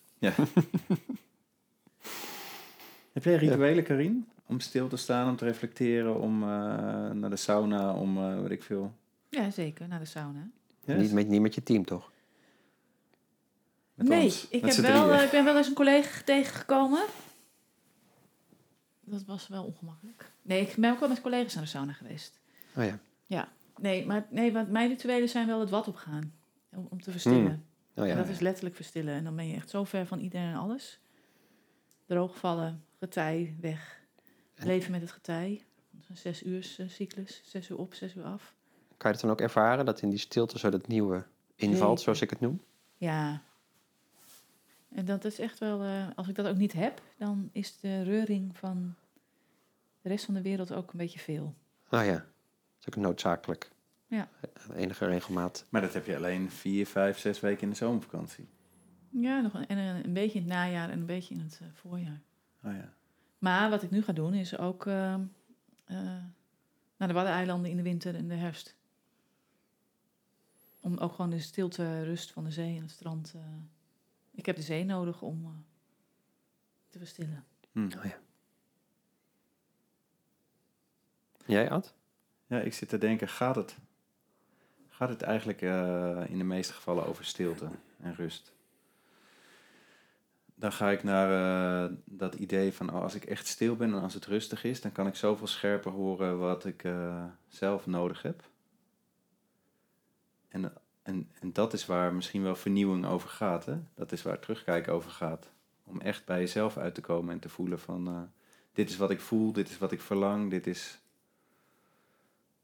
Heb 3.19 3.27
jij 3.27 3.37
rituelen, 3.37 3.85
Karin? 3.85 4.29
Om 4.47 4.61
stil 4.61 4.89
te 4.89 4.97
staan, 4.97 5.29
om 5.29 5.37
te 5.37 5.45
reflecteren, 5.45 6.21
om 6.21 6.43
eh, 6.43 6.49
naar 7.11 7.31
de 7.31 7.37
sauna, 7.37 7.95
om 7.95 8.19
eh 8.19 8.41
weet 8.41 8.51
ik 8.51 8.63
veel. 8.63 8.95
Ja, 9.29 9.51
zeker. 9.51 9.89
Naar 9.89 9.99
de 9.99 10.05
sauna. 10.05 10.51
Yes? 10.85 11.01
Niet, 11.01 11.13
met, 11.13 11.29
niet 11.29 11.41
met 11.41 11.55
je 11.55 11.63
team, 11.63 11.85
toch? 11.85 12.13
Met 13.95 14.09
nee, 14.09 14.25
ons, 14.25 14.49
ik, 14.49 14.63
met 14.63 14.77
heb 14.77 14.85
wel, 14.85 15.13
eh, 15.13 15.23
ik 15.23 15.31
ben 15.31 15.45
wel 15.45 15.57
eens 15.57 15.67
een 15.67 15.75
collega 15.75 16.23
tegengekomen. 16.25 17.03
Dat 19.05 19.25
was 19.25 19.49
wel 19.49 19.65
ongemakkelijk. 19.65 20.33
Nee, 20.43 20.61
ik 20.61 20.75
ben 20.77 20.93
ook 20.93 21.01
wel 21.01 21.09
met 21.09 21.21
collega's 21.21 21.55
naar 21.55 21.63
de 21.65 21.69
sauna 21.69 21.93
geweest. 21.93 22.39
Oh 22.77 22.85
ja. 23.27 23.49
Nee, 23.81 24.07
maar 24.07 24.27
nee, 24.31 24.53
want 24.53 24.71
mijn 24.71 24.89
rituelen 24.89 25.29
zijn 25.29 25.47
wel 25.47 25.61
het 25.61 25.71
wat 25.71 25.89
opgaan. 25.89 26.33
Om, 26.75 26.87
om 26.91 27.01
te 27.01 27.11
verstillen. 27.11 27.65
Hmm. 27.95 28.03
Oh 28.03 28.07
ja. 28.07 28.13
en 28.13 28.17
dat 28.17 28.29
is 28.29 28.41
letterlijk 28.41 28.77
verstillen. 28.77 29.15
En 29.15 29.25
dan 29.25 29.37
ben 29.37 29.49
je 29.49 29.55
echt 29.55 29.71
zo 29.71 29.85
ver 29.85 30.07
van 30.07 30.19
iedereen 30.19 30.49
en 30.49 30.57
alles. 30.57 31.01
Droogvallen, 32.07 32.85
getij, 32.99 33.57
weg. 33.61 34.01
En- 34.55 34.67
Leven 34.67 34.91
met 34.91 35.01
het 35.01 35.11
getij. 35.11 35.65
Dat 35.91 36.03
is 36.03 36.09
een 36.09 36.17
zes 36.17 36.43
uur 36.43 36.75
eh, 36.79 36.89
cyclus. 36.89 37.43
Zes 37.45 37.69
uur 37.71 37.79
op, 37.79 37.95
zes 37.95 38.15
uur 38.15 38.25
af. 38.25 38.55
Kan 38.97 39.11
je 39.11 39.17
het 39.17 39.21
dan 39.21 39.31
ook 39.31 39.41
ervaren 39.41 39.85
dat 39.85 40.03
in 40.03 40.11
die 40.11 40.19
stilte 40.19 40.59
zo 40.59 40.71
dat 40.71 40.87
nieuwe 40.87 41.25
invalt, 41.55 42.01
zoals 42.01 42.21
ik 42.21 42.31
het 42.31 42.41
noem? 42.41 42.61
Ja. 42.97 43.43
En 44.95 45.05
dat 45.05 45.25
is 45.25 45.39
echt 45.39 45.59
wel... 45.59 45.83
eh, 45.83 46.07
als 46.17 46.29
ik 46.29 46.35
dat 46.35 46.47
ook 46.47 46.57
niet 46.57 46.73
heb, 46.73 47.03
dan 47.17 47.49
is 47.53 47.81
de 47.81 48.03
reuring 48.03 48.57
van 48.57 48.95
de 50.03 50.09
rest 50.09 50.25
van 50.25 50.35
de 50.35 50.43
wereld 50.43 50.73
ook 50.73 50.93
een 50.93 50.99
beetje 50.99 51.19
veel. 51.19 51.55
Oh 51.91 52.05
ja. 52.05 52.13
Dat 52.13 52.25
is 52.81 52.89
ook 52.89 52.97
noodzakelijk. 52.97 53.71
Ja. 54.07 54.29
Enige 54.75 55.07
regelmaat. 55.07 55.65
Maar 55.69 55.81
dat 55.81 55.93
heb 55.93 56.07
je 56.07 56.17
alleen 56.17 56.51
vier, 56.51 56.87
vijf, 56.87 57.19
zes 57.19 57.41
weken 57.41 57.63
in 57.63 57.71
de 57.71 57.77
zomervakantie. 57.77 58.49
Ja, 59.11 59.41
nog 59.41 59.55
een, 59.55 59.67
en 59.67 59.79
een, 59.79 60.05
een 60.05 60.13
beetje 60.13 60.39
in 60.39 60.45
het 60.45 60.53
najaar 60.55 60.91
en 60.91 60.99
een 60.99 61.07
beetje 61.07 61.35
in 61.35 61.41
het 61.41 61.59
eh, 61.63 61.69
voorjaar. 61.75 62.21
Oh 62.69 62.75
ja. 62.75 62.93
Maar 63.39 63.71
wat 63.71 63.83
ik 63.83 63.91
nu 63.91 64.03
ga 64.03 64.13
doen 64.13 64.35
is 64.35 64.59
ook 64.59 64.87
eh, 64.87 65.15
eh, 65.15 65.21
naar 66.97 67.09
de 67.09 67.13
Waddeneilanden 67.15 67.71
in 67.71 67.77
de 67.77 67.83
winter 67.83 68.15
en 68.15 68.29
de 68.29 68.35
herfst. 68.35 68.77
Om 70.81 70.97
ook 70.99 71.13
gewoon 71.13 71.31
de 71.31 71.41
stilte, 71.41 72.03
rust 72.05 72.31
van 72.33 72.45
de 72.45 72.51
zee 72.51 72.77
en 72.77 72.83
het 72.83 72.91
strand. 72.91 73.33
eh, 73.37 73.43
ik 74.31 74.47
heb 74.47 74.57
de 74.57 74.63
zee 74.63 74.85
nodig 74.85 75.23
om 75.23 75.45
eh, 75.45 75.51
te 76.89 76.99
verstillen. 76.99 77.45
Hm. 77.73 77.91
Oh 77.99 78.05
ja. 78.05 78.19
Jij, 81.47 81.71
Ad? 81.71 81.95
Ja, 82.47 82.61
ik 82.61 82.75
zit 82.75 82.89
te 82.89 82.99
denken, 82.99 83.29
gaat 83.29 83.57
het, 83.57 83.77
gaat 84.89 85.09
het 85.09 85.23
eigenlijk 85.23 85.63
eh, 85.63 86.25
in 86.29 86.39
de 86.39 86.45
meeste 86.45 86.73
gevallen 86.73 87.07
over 87.07 87.25
stilte 87.25 87.69
en 88.01 88.15
rust? 88.15 88.53
Dan 90.59 90.73
ga 90.73 90.91
ik 90.91 91.03
naar 91.03 91.31
eh, 91.85 91.97
dat 92.05 92.35
idee 92.35 92.73
van, 92.73 92.95
oh, 92.95 93.03
als 93.03 93.15
ik 93.15 93.25
echt 93.25 93.47
stil 93.47 93.77
ben 93.77 93.95
en 93.95 94.03
als 94.03 94.15
het 94.15 94.27
rustig 94.27 94.65
is, 94.65 94.81
dan 94.81 94.93
kan 94.93 95.07
ik 95.07 95.15
zoveel 95.15 95.47
scherper 95.47 95.93
horen 95.93 96.39
wat 96.39 96.65
ik 96.65 96.85
eh, 96.85 97.25
zelf 97.49 97.87
nodig 97.87 98.23
heb. 98.23 98.43
En, 100.49 100.73
en, 101.03 101.31
en 101.41 101.53
dat 101.53 101.73
is 101.73 101.87
waar 101.87 102.15
misschien 102.15 102.43
wel 102.43 102.57
vernieuwing 102.57 103.07
over 103.07 103.29
gaat. 103.29 103.65
Hè? 103.65 103.77
Dat 103.95 104.13
is 104.13 104.23
waar 104.23 104.39
terugkijken 104.39 104.93
over 104.93 105.11
gaat. 105.11 105.51
Om 105.85 106.01
echt 106.01 106.25
bij 106.25 106.39
jezelf 106.39 106.77
uit 106.77 106.95
te 106.95 107.01
komen 107.01 107.33
en 107.33 107.41
te 107.41 107.49
voelen 107.49 107.79
van... 107.79 108.09
eh, 108.09 108.23
dit 108.73 108.89
is 108.89 108.97
wat 108.97 109.11
ik 109.11 109.21
voel, 109.21 109.53
dit 109.53 109.69
is 109.69 109.79
wat 109.79 109.93
ik 109.93 110.01
verlang, 110.01 110.51
dit 110.51 110.67
is... 110.67 110.99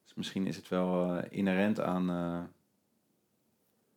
Dus 0.05 0.15
misschien 0.15 0.47
is 0.47 0.57
het 0.57 0.69
wel 0.69 1.21
inherent 1.25 1.81
aan, 1.81 2.11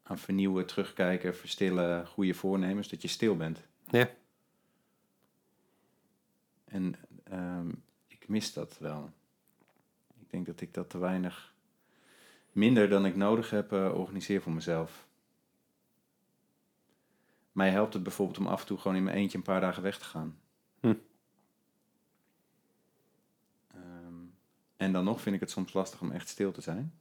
aan 0.03 0.17
vernieuwen, 0.17 0.65
terugkijken, 0.65 1.35
verstillen, 1.35 2.07
goede 2.07 2.33
voornemens, 2.33 2.89
dat 2.89 3.01
je 3.01 3.07
stil 3.07 3.37
bent. 3.37 3.66
Ja. 3.89 4.09
En 6.65 6.95
ehm, 7.23 7.69
ik 8.07 8.27
mis 8.27 8.53
dat 8.53 8.77
wel. 8.77 9.11
Ik 10.19 10.29
denk 10.29 10.45
dat 10.45 10.61
ik 10.61 10.73
dat 10.73 10.89
te 10.89 10.97
weinig, 10.97 11.53
minder 12.51 12.89
dan 12.89 13.05
ik 13.05 13.15
nodig 13.15 13.49
heb, 13.49 13.71
eh, 13.71 13.93
organiseer 13.93 14.41
voor 14.41 14.51
mezelf. 14.51 15.07
Mij 17.51 17.69
helpt 17.69 17.93
het 17.93 18.03
bijvoorbeeld 18.03 18.37
om 18.37 18.47
af 18.47 18.61
en 18.61 18.67
toe 18.67 18.77
gewoon 18.77 18.97
in 18.97 19.03
mijn 19.03 19.17
eentje 19.17 19.37
een 19.37 19.43
paar 19.43 19.61
dagen 19.61 19.83
weg 19.83 19.97
te 19.97 20.05
gaan. 20.05 20.39
Hm. 20.79 20.93
Ehm, 23.67 24.13
en 24.77 24.91
dan 24.91 25.03
nog 25.03 25.21
vind 25.21 25.35
ik 25.35 25.41
het 25.41 25.51
soms 25.51 25.73
lastig 25.73 26.01
om 26.01 26.11
echt 26.11 26.29
stil 26.29 26.51
te 26.51 26.61
zijn. 26.61 26.93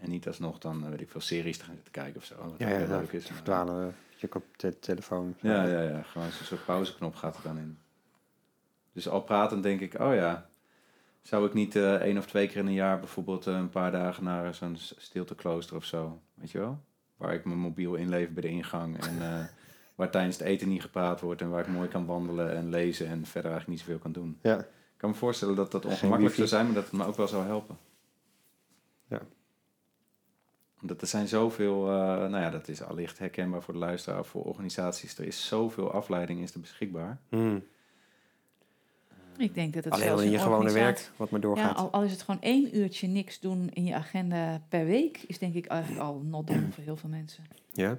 En 0.00 0.10
niet 0.10 0.26
alsnog 0.26 0.58
dan, 0.58 0.84
eh, 0.84 0.90
weet 0.90 1.00
ik 1.00 1.10
veel, 1.10 1.20
series 1.20 1.58
te 1.58 1.64
gaan 1.64 1.74
zitten 1.74 1.92
kijken 1.92 2.16
of 2.16 2.24
zo. 2.24 2.34
Wat 2.36 2.54
Ja, 2.58 2.86
leuk 2.88 3.12
is. 3.12 3.26
verdwalen. 3.26 3.94
Je 4.16 4.34
op 4.34 4.44
de 4.56 4.78
telefoon. 4.78 5.34
ja, 5.40 5.64
ja, 5.66 5.80
ja. 5.80 6.02
Gewoon 6.02 6.30
zo'n 6.30 6.46
soort 6.46 6.64
pauzeknop 6.64 7.14
gaat 7.14 7.36
er 7.36 7.42
dan 7.42 7.58
in. 7.58 7.78
Dus 8.92 9.08
al 9.08 9.20
pratend 9.22 9.62
denk 9.62 9.80
ik, 9.80 9.98
oh 10.00 10.14
ja, 10.14 10.48
zou 11.22 11.46
ik 11.46 11.54
niet 11.54 11.76
eh 11.76 11.94
één 11.94 12.18
of 12.18 12.26
twee 12.26 12.46
keer 12.46 12.56
in 12.56 12.66
een 12.66 12.72
jaar 12.72 12.98
bijvoorbeeld 12.98 13.46
eh, 13.46 13.54
een 13.54 13.68
paar 13.70 13.92
dagen 13.92 14.24
naar 14.24 14.54
zo'n 14.54 14.76
stilteklooster 14.78 15.76
of 15.76 15.84
zo, 15.84 16.20
weet 16.34 16.50
je 16.50 16.58
wel? 16.58 16.80
Waar 17.16 17.34
ik 17.34 17.44
mijn 17.44 17.58
mobiel 17.58 17.94
inlever 17.94 18.32
bij 18.32 18.42
de 18.42 18.48
ingang 18.48 19.04
en 19.06 19.22
eh, 19.22 19.44
waar 19.94 20.10
tijdens 20.10 20.38
het 20.38 20.46
eten 20.46 20.68
niet 20.68 20.82
gepraat 20.82 21.20
wordt 21.20 21.40
en 21.40 21.50
waar 21.50 21.60
ik 21.60 21.68
mooi 21.72 21.88
kan 21.88 22.06
wandelen 22.06 22.56
en 22.56 22.68
lezen 22.70 23.06
en 23.06 23.26
verder 23.26 23.50
eigenlijk 23.50 23.68
niet 23.68 23.78
zoveel 23.88 23.98
kan 24.02 24.12
doen. 24.12 24.38
Ja. 24.42 24.58
Ik 24.58 25.06
kan 25.06 25.10
me 25.10 25.16
voorstellen 25.16 25.54
dat 25.54 25.70
dat 25.72 25.84
ongemakkelijk 25.84 26.34
zou 26.34 26.48
zijn, 26.48 26.64
maar 26.64 26.74
dat 26.74 26.84
het 26.84 26.92
me 26.92 27.04
ook 27.06 27.16
wel 27.16 27.28
zou 27.28 27.44
helpen. 27.44 27.78
Ja. 30.80 30.86
Omdat 30.86 31.00
er 31.00 31.06
zijn 31.06 31.28
zoveel, 31.28 31.86
eh, 31.86 31.92
nou 32.06 32.36
ja, 32.38 32.50
dat 32.50 32.68
is 32.68 32.82
allicht 32.82 33.18
herkenbaar 33.18 33.62
voor 33.62 33.74
de 33.74 33.80
luisteraar, 33.80 34.24
voor 34.24 34.44
organisaties. 34.44 35.18
Er 35.18 35.26
is 35.26 35.46
zoveel 35.46 35.92
afleiding 35.92 36.40
is 36.40 36.54
er 36.54 36.60
beschikbaar. 36.60 37.18
Hmm. 37.28 37.64
Ik 39.38 39.54
denk 39.54 39.74
dat 39.74 39.84
het 39.84 39.92
Alleen 39.92 40.04
zelfs 40.06 40.20
al 40.20 40.26
in 40.26 40.32
je 40.32 40.38
gewone 40.38 40.72
werk, 40.72 41.10
wat 41.16 41.30
maar 41.30 41.40
Ja, 41.40 41.46
doorgaat. 41.46 41.76
al, 41.76 41.90
al 41.90 42.02
is 42.02 42.12
het 42.12 42.22
gewoon 42.22 42.40
één 42.40 42.76
uurtje 42.76 43.06
niks 43.06 43.40
doen 43.40 43.70
in 43.72 43.84
je 43.84 43.94
agenda 43.94 44.62
per 44.68 44.84
week, 44.84 45.18
is 45.26 45.38
denk 45.38 45.54
ik 45.54 45.66
eigenlijk 45.66 46.02
al 46.02 46.18
not 46.20 46.46
done 46.46 46.66
voor 46.72 46.84
heel 46.84 46.96
veel 46.96 47.08
mensen. 47.08 47.44
Ja. 47.72 47.98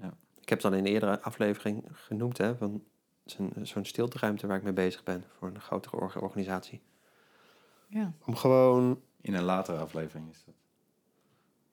Ja. 0.00 0.14
Ik 0.40 0.48
heb 0.48 0.62
het 0.62 0.72
al 0.72 0.78
in 0.78 0.84
een 0.84 0.92
eerdere 0.92 1.20
aflevering 1.22 1.84
genoemd, 1.92 2.38
hè, 2.38 2.56
van 2.56 2.82
zo'n 3.24 3.52
zo'n 3.62 3.84
stilteruimte 3.84 4.46
waar 4.46 4.56
ik 4.56 4.62
mee 4.62 4.72
bezig 4.72 5.02
ben 5.02 5.24
voor 5.38 5.48
een 5.48 5.60
grotere 5.60 5.96
orga- 5.96 6.20
organisatie. 6.20 6.80
Ja. 7.86 8.12
Om 8.26 8.36
gewoon. 8.36 9.00
In 9.20 9.34
een 9.34 9.42
latere 9.42 9.78
aflevering 9.78 10.30
is 10.30 10.42
dat. 10.46 10.54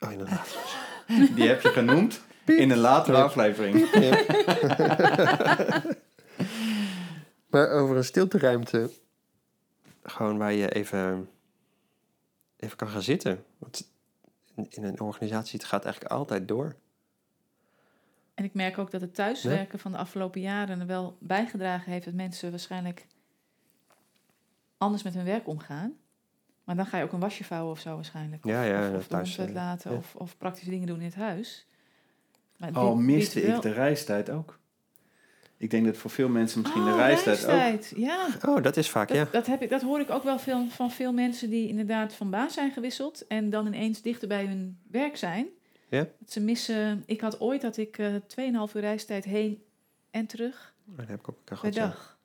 Oh, 0.00 0.12
inderdaad. 0.12 0.56
Die 1.34 1.48
heb 1.48 1.60
je 1.60 1.68
genoemd 1.68 2.20
in 2.44 2.70
een 2.70 2.78
latere 2.78 3.22
aflevering. 3.22 3.76
Maar 7.50 7.70
over 7.70 7.96
een 7.96 8.04
stilteruimte, 8.04 8.90
gewoon 10.02 10.38
waar 10.38 10.52
je 10.52 10.74
even, 10.74 11.28
even 12.56 12.76
kan 12.76 12.88
gaan 12.88 13.02
zitten. 13.02 13.44
Want 13.58 13.90
in, 14.54 14.66
in 14.70 14.84
een 14.84 15.00
organisatie, 15.00 15.58
het 15.58 15.68
gaat 15.68 15.84
eigenlijk 15.84 16.14
altijd 16.14 16.48
door. 16.48 16.76
En 18.34 18.44
ik 18.44 18.54
merk 18.54 18.78
ook 18.78 18.90
dat 18.90 19.00
het 19.00 19.14
thuiswerken 19.14 19.78
van 19.78 19.92
de 19.92 19.98
afgelopen 19.98 20.40
jaren 20.40 20.80
er 20.80 20.86
wel 20.86 21.16
bijgedragen 21.20 21.92
heeft 21.92 22.04
dat 22.04 22.14
mensen 22.14 22.50
waarschijnlijk 22.50 23.06
anders 24.76 25.02
met 25.02 25.14
hun 25.14 25.24
werk 25.24 25.46
omgaan. 25.46 25.96
Maar 26.68 26.76
dan 26.76 26.86
ga 26.86 26.98
je 26.98 27.04
ook 27.04 27.12
een 27.12 27.20
wasje 27.20 27.44
vouwen 27.44 27.72
of 27.72 27.80
zo 27.80 27.94
waarschijnlijk. 27.94 28.44
Ja, 28.44 28.62
ja, 28.62 28.88
of, 28.88 28.96
of 28.96 29.06
thuis, 29.06 29.36
ja. 29.36 29.76
of, 29.88 30.14
of 30.14 30.36
praktische 30.38 30.70
dingen 30.70 30.86
doen 30.86 30.98
in 30.98 31.04
het 31.04 31.14
huis. 31.14 31.66
Maar 32.56 32.72
Al 32.72 32.96
dit 32.96 33.04
miste 33.04 33.42
ik 33.42 33.62
de 33.62 33.72
reistijd 33.72 34.30
ook. 34.30 34.58
Ik 35.56 35.70
denk 35.70 35.84
dat 35.84 35.96
voor 35.96 36.10
veel 36.10 36.28
mensen 36.28 36.60
misschien 36.60 36.84
de 36.84 36.90
Oh, 36.90 36.96
reistijd, 36.96 37.44
ook... 37.44 37.50
reistijd, 37.50 37.98
Ja, 37.98 38.26
Oh, 38.46 38.62
dat 38.62 38.76
is 38.76 38.90
vaak, 38.90 39.08
dat, 39.08 39.16
ja. 39.16 39.28
dat, 39.30 39.46
heb 39.46 39.62
ik, 39.62 39.70
dat 39.70 39.82
hoor 39.82 40.00
ik 40.00 40.10
ook 40.10 40.22
wel 40.22 40.38
veel, 40.38 40.66
van 40.68 40.90
veel 40.90 41.12
mensen 41.12 41.50
die 41.50 41.68
inderdaad 41.68 42.14
van 42.14 42.30
baas 42.30 42.54
zijn 42.54 42.72
gewisseld 42.72 43.26
en 43.26 43.50
dan 43.50 43.66
ineens 43.66 44.02
dichter 44.02 44.28
bij 44.28 44.46
hun 44.46 44.78
werk 44.90 45.16
zijn. 45.16 45.46
Ja? 45.88 46.06
Dat 46.18 46.32
ze 46.32 46.40
missen. 46.40 47.02
Ik 47.06 47.20
had 47.20 47.40
ooit 47.40 47.60
dat 47.60 47.76
ik 47.76 47.98
eh 47.98 48.14
2,5 48.14 48.74
uur 48.74 48.80
reistijd 48.80 49.24
heen 49.24 49.62
en 50.10 50.26
terug 50.26 50.74
Dat 50.84 51.08
heb 51.08 51.18
ik 51.18 51.28
ook 51.28 51.62
een 51.62 51.72
ja. 51.72 51.86
dag. 51.86 52.18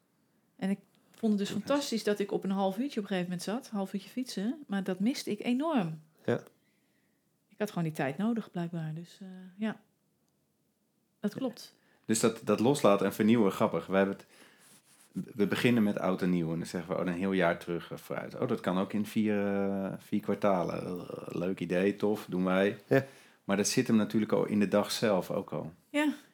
En 0.55 0.69
ik 0.69 0.79
vond 1.23 1.39
het 1.39 1.47
dus 1.47 1.57
fantastisch 1.57 2.03
dat 2.03 2.19
ik 2.19 2.31
op 2.31 2.43
een 2.43 2.51
half 2.51 2.77
uurtje 2.77 2.99
op 2.99 3.05
een 3.05 3.11
gegeven 3.11 3.29
moment 3.29 3.41
zat, 3.41 3.65
een 3.65 3.77
half 3.77 3.93
uurtje 3.93 4.09
fietsen, 4.09 4.63
maar 4.67 4.83
dat 4.83 4.99
miste 4.99 5.31
ik 5.31 5.43
enorm. 5.43 6.01
Ja. 6.25 6.39
Ik 7.49 7.57
had 7.57 7.69
gewoon 7.69 7.83
die 7.83 7.93
tijd 7.93 8.17
nodig 8.17 8.51
blijkbaar, 8.51 8.93
dus 8.93 9.17
eh, 9.21 9.27
ja, 9.57 9.81
dat 11.19 11.33
klopt. 11.33 11.75
Dus 12.05 12.19
dat, 12.19 12.41
dat 12.43 12.59
loslaten 12.59 13.05
en 13.05 13.13
vernieuwen, 13.13 13.51
grappig. 13.51 13.85
We, 13.85 13.95
hebben 13.95 14.15
het, 14.15 14.25
we 15.35 15.47
beginnen 15.47 15.83
met 15.83 15.99
oud 15.99 16.21
en 16.21 16.29
nieuw. 16.29 16.51
En 16.51 16.57
dan 16.57 16.67
zeggen 16.67 16.95
we, 16.95 17.01
oh, 17.01 17.07
een 17.07 17.13
heel 17.13 17.31
jaar 17.31 17.59
terug 17.59 17.91
vooruit. 17.95 18.35
Oh, 18.39 18.47
dat 18.47 18.59
kan 18.59 18.77
ook 18.77 18.93
in 18.93 19.05
vier, 19.05 19.47
eh, 19.47 19.93
vier 19.97 20.19
kwartalen. 20.19 21.05
Leuk 21.27 21.59
idee, 21.59 21.95
tof, 21.95 22.25
doen 22.29 22.43
wij. 22.43 22.79
Ja. 22.87 23.05
Maar 23.43 23.57
dat 23.57 23.67
zit 23.67 23.87
hem 23.87 23.95
natuurlijk 23.95 24.31
al 24.31 24.45
in 24.45 24.59
de 24.59 24.67
dag 24.67 24.91
zelf 24.91 25.31
ook 25.31 25.51
al. 25.51 25.73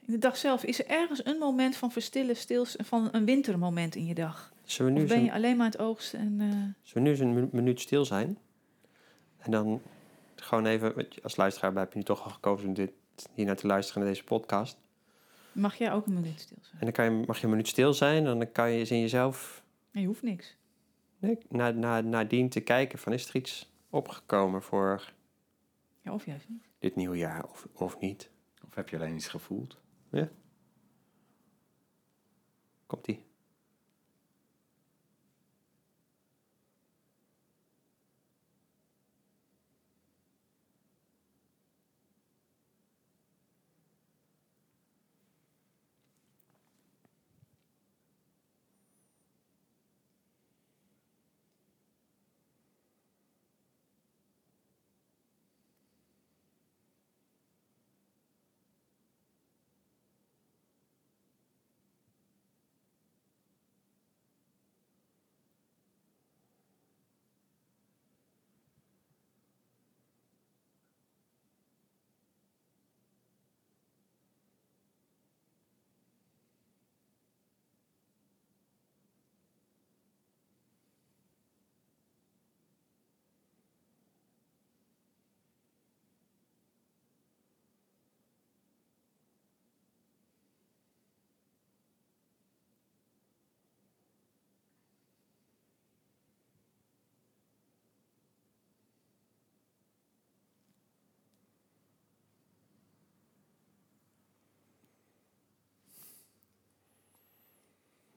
In 0.10 0.16
de 0.16 0.22
dag 0.22 0.38
zelf 0.38 0.64
is 0.64 0.80
er 0.80 0.86
ergens 0.88 1.26
een 1.26 1.38
moment 1.38 1.76
van 1.76 1.92
verstillen, 1.92 2.36
stils, 2.36 2.76
van 2.80 3.10
een 3.12 3.26
wintermoment 3.26 3.96
in 3.96 4.06
je 4.06 4.14
dag. 4.14 4.54
Zullen 4.64 4.94
we 4.94 4.98
Of 5.02 5.04
nu 5.08 5.14
ben 5.14 5.24
je 5.24 5.30
een, 5.30 5.36
alleen 5.36 5.56
maar 5.58 5.66
aan 5.66 5.72
het 5.72 5.80
oogsten 5.82 6.20
en... 6.20 6.36
eh, 6.42 6.48
zullen 6.48 6.74
we 6.94 7.00
nu 7.00 7.10
eens 7.10 7.20
een 7.20 7.34
minu- 7.34 7.50
minuut 7.52 7.80
stil 7.82 8.06
zijn? 8.06 8.38
En 9.38 9.52
dan 9.52 9.82
gewoon 10.36 10.66
even, 10.66 11.08
als 11.24 11.36
luisteraar 11.36 11.76
heb 11.76 11.92
je 11.92 11.98
nu 11.98 12.04
toch 12.06 12.24
al 12.24 12.30
gekozen 12.30 12.68
om 12.68 12.74
dit, 12.74 12.92
hier 13.34 13.46
naar 13.46 13.56
te 13.56 13.68
luisteren 13.68 14.02
naar 14.04 14.12
deze 14.12 14.24
podcast. 14.24 14.78
mag 15.52 15.76
jij 15.76 15.92
ook 15.92 16.06
een 16.06 16.14
minuut 16.14 16.40
stil 16.40 16.58
zijn? 16.62 16.80
En 16.80 16.84
dan 16.86 16.92
kan 16.92 17.06
je, 17.06 17.26
mag 17.28 17.38
je 17.38 17.44
een 17.44 17.50
minuut 17.50 17.68
stil 17.68 17.94
zijn 17.94 18.26
en 18.28 18.38
dan 18.40 18.52
kan 18.52 18.72
je 18.72 18.80
eens 18.80 18.92
in 18.92 19.00
jezelf 19.00 19.64
Nee, 19.92 20.04
je 20.04 20.10
hoeft 20.10 20.24
niks. 20.24 20.56
nee, 21.20 21.38
naar, 21.50 21.76
naar, 21.76 22.04
nadien 22.04 22.50
te 22.50 22.60
kijken 22.60 23.00
van 23.00 23.14
is 23.14 23.28
er 23.30 23.36
iets 23.36 23.72
opgekomen 23.90 24.62
voor 24.62 25.14
Ja, 26.02 26.14
of 26.14 26.26
juist 26.26 26.50
niet. 26.50 26.64
dit 26.80 26.96
nieuwe 26.96 27.18
jaar 27.18 27.46
of, 27.46 27.68
of 27.74 28.00
niet. 28.00 28.30
Of 28.68 28.76
heb 28.76 28.90
je 28.90 28.96
alleen 28.96 29.16
iets 29.16 29.28
gevoeld? 29.28 29.78
Komt 32.88 33.06
die? 33.06 33.29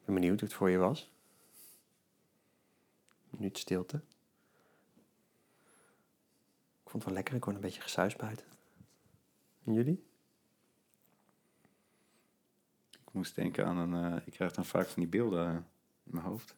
Ik 0.03 0.09
ben 0.09 0.15
benieuwd 0.15 0.41
hoe 0.41 0.49
het 0.49 0.59
voor 0.59 0.71
je 0.71 0.79
was. 0.79 1.11
Een 3.31 3.39
minuut 3.39 3.59
stilte. 3.59 3.97
Ik 6.85 6.91
vond 6.91 6.93
het 6.93 7.05
wel 7.05 7.15
lekker, 7.15 7.35
ik 7.35 7.47
een 7.47 7.61
beetje 7.61 7.81
gesuis 7.81 8.17
buiten. 8.17 8.47
En 9.65 9.73
jullie? 9.73 10.05
Ik 12.91 13.13
moest 13.13 13.35
denken 13.35 13.67
aan 13.67 13.77
een... 13.77 14.15
eh, 14.15 14.27
ik 14.27 14.33
krijg 14.33 14.53
dan 14.53 14.65
vaak 14.65 14.87
van 14.87 15.03
die 15.03 15.11
beelden 15.11 15.49
eh, 15.49 15.55
in 15.55 16.13
mijn 16.13 16.25
hoofd. 16.25 16.57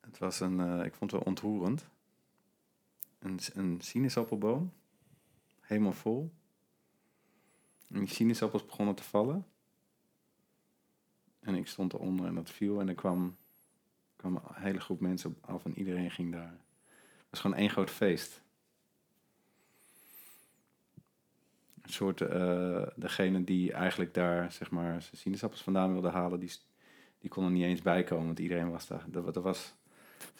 Het 0.00 0.18
was 0.18 0.40
een... 0.40 0.60
eh, 0.60 0.84
ik 0.84 0.94
vond 0.94 1.10
het 1.10 1.20
wel 1.20 1.28
ontroerend. 1.28 1.86
Een, 3.18 3.40
een 3.54 3.80
sinaasappelboom. 3.80 4.72
Helemaal 5.60 5.92
vol. 5.92 6.32
En 7.88 7.98
die 7.98 8.08
sinaasappels 8.14 8.66
begonnen 8.66 8.94
te 8.94 9.02
vallen. 9.02 9.46
En 11.42 11.54
ik 11.54 11.66
stond 11.66 11.92
eronder 11.92 12.26
en 12.26 12.34
dat 12.34 12.50
viel. 12.50 12.80
En 12.80 12.88
er 12.88 12.94
kwam, 12.94 13.36
een 14.16 14.40
hele 14.52 14.80
groep 14.80 15.00
mensen 15.00 15.30
op 15.30 15.50
af 15.50 15.64
en 15.64 15.78
iedereen 15.78 16.10
ging 16.10 16.32
daar. 16.32 16.54
Het 16.90 17.30
was 17.30 17.40
gewoon 17.40 17.56
één 17.56 17.70
groot 17.70 17.90
feest. 17.90 18.42
Een 21.82 21.92
soort, 21.92 22.20
eh, 22.20 22.86
degene 22.96 23.44
die 23.44 23.72
eigenlijk 23.72 24.14
daar, 24.14 24.52
zeg 24.52 24.70
maar, 24.70 25.02
zijn 25.02 25.16
sinaasappels 25.16 25.62
vandaan 25.62 25.92
wilde 25.92 26.08
halen, 26.08 26.40
die, 26.40 26.52
die 27.18 27.30
kon 27.30 27.44
er 27.44 27.50
niet 27.50 27.64
eens 27.64 27.82
bij 27.82 28.04
komen, 28.04 28.26
want 28.26 28.38
iedereen 28.38 28.70
was 28.70 28.86
daar. 28.86 29.04
Dat, 29.06 29.34
dat 29.34 29.42
was 29.42 29.74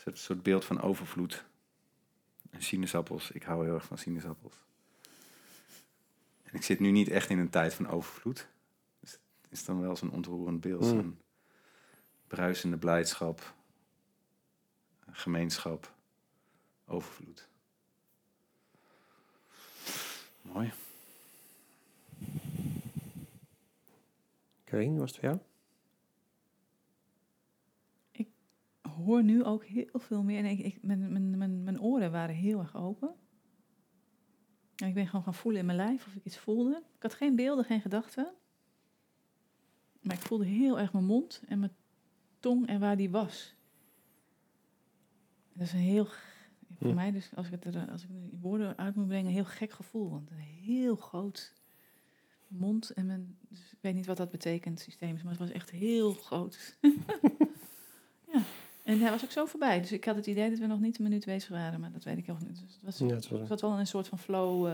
een 0.05 0.17
soort 0.17 0.43
beeld 0.43 0.65
van 0.65 0.81
overvloed. 0.81 1.45
En 2.51 2.63
sinaasappels, 2.63 3.31
ik 3.31 3.43
hou 3.43 3.65
heel 3.65 3.75
erg 3.75 3.85
van 3.85 3.99
sinaasappels. 3.99 4.55
En 6.43 6.55
ik 6.55 6.63
zit 6.63 6.81
nu 6.81 6.91
niet 6.91 7.09
echt 7.09 7.31
in 7.31 7.39
een 7.39 7.51
tijd 7.51 7.75
van 7.75 7.89
overvloed. 7.89 8.49
Het 9.53 9.61
is 9.61 9.67
dan 9.67 9.81
wel 9.81 9.97
zo'n 9.97 10.13
ontroerend 10.13 10.61
beeld. 10.61 10.83
Mm. 10.83 10.89
Zo'n 10.89 11.19
bruisende 12.27 12.77
blijdschap, 12.77 13.55
gemeenschap, 15.11 15.95
overvloed. 16.87 17.49
Mooi. 20.43 20.73
Karin, 24.65 24.99
was 24.99 25.11
het 25.11 25.21
voor 25.21 25.29
jou? 25.29 25.41
hoor 29.05 29.23
nu 29.23 29.45
ook 29.45 29.65
heel 29.65 29.99
veel 29.99 30.23
meer. 30.23 30.39
En 30.39 30.45
ik, 30.45 30.59
ik, 30.59 30.83
mijn, 30.83 31.13
mijn, 31.13 31.39
mijn, 31.39 31.63
mijn 31.63 31.81
oren 31.81 32.13
waren 32.13 32.35
heel 32.35 32.59
erg 32.59 32.77
open. 32.77 33.15
En 34.77 34.89
ik 34.89 34.95
ben 34.95 35.07
gewoon 35.07 35.25
gaan 35.25 35.35
voelen 35.35 35.61
in 35.61 35.67
mijn 35.67 35.79
lijf 35.79 36.07
of 36.07 36.15
ik 36.15 36.25
iets 36.25 36.39
voelde. 36.39 36.83
Ik 36.97 37.03
had 37.03 37.15
geen 37.15 37.37
beelden, 37.37 37.65
geen 37.65 37.81
gedachten. 37.81 38.35
Maar 40.03 40.17
ik 40.17 40.23
voelde 40.23 40.45
heel 40.47 40.79
erg 40.79 40.93
mijn 40.93 41.05
mond 41.05 41.43
en 41.49 41.59
mijn 41.59 41.73
tong 42.41 42.67
en 42.67 42.81
waar 42.81 42.97
die 42.97 43.11
was. 43.11 43.55
Dat 45.53 45.67
is 45.67 45.73
een 45.73 45.79
heel, 45.79 46.05
voor 46.79 46.89
Hm. 46.89 46.95
mij 46.95 47.11
dus, 47.11 47.31
als 47.35 47.47
ik 47.47 47.53
het 47.63 47.75
er, 47.75 47.91
als 47.91 48.03
ik 48.03 48.09
in 48.09 48.39
woorden 48.41 48.77
uit 48.79 48.95
moet 48.95 49.07
brengen, 49.07 49.27
een 49.27 49.33
heel 49.33 49.45
gek 49.45 49.73
gevoel. 49.73 50.11
Want 50.11 50.31
een 50.31 50.37
heel 50.37 50.97
groot 50.97 51.53
mond 52.49 52.91
en 52.91 53.07
mijn, 53.07 53.37
dus 53.49 53.59
ik 53.73 53.79
weet 53.81 53.95
niet 53.95 54.07
wat 54.07 54.17
dat 54.17 54.31
betekent, 54.31 54.81
systemisch, 54.81 55.23
maar 55.23 55.31
het 55.33 55.41
was 55.41 55.51
echt 55.51 55.71
heel 55.71 56.13
groot. 56.13 56.77
ja, 58.33 58.43
en 58.83 59.01
hij 59.01 59.11
was 59.11 59.25
ook 59.25 59.31
zo 59.31 59.47
voorbij. 59.47 59.81
Dus 59.81 59.93
ik 59.93 60.05
had 60.05 60.17
het 60.17 60.27
idee 60.27 60.51
dat 60.51 60.59
we 60.59 60.67
nog 60.67 60.81
niet 60.81 60.99
een 60.99 61.05
minuut 61.05 61.25
bezig 61.25 61.49
waren, 61.51 61.81
maar 61.81 61.93
dat 61.93 62.05
weet 62.05 62.19
ik 62.19 62.31
ook 62.31 62.41
niet. 62.41 62.49
Dus 62.61 62.73
het 62.75 62.83
was, 62.83 62.99
Ja, 62.99 63.07
het 63.07 63.49
was- 63.49 63.61
wel 63.61 63.79
een 63.79 63.87
soort 63.87 64.09
van 64.09 64.19
flow, 64.19 64.73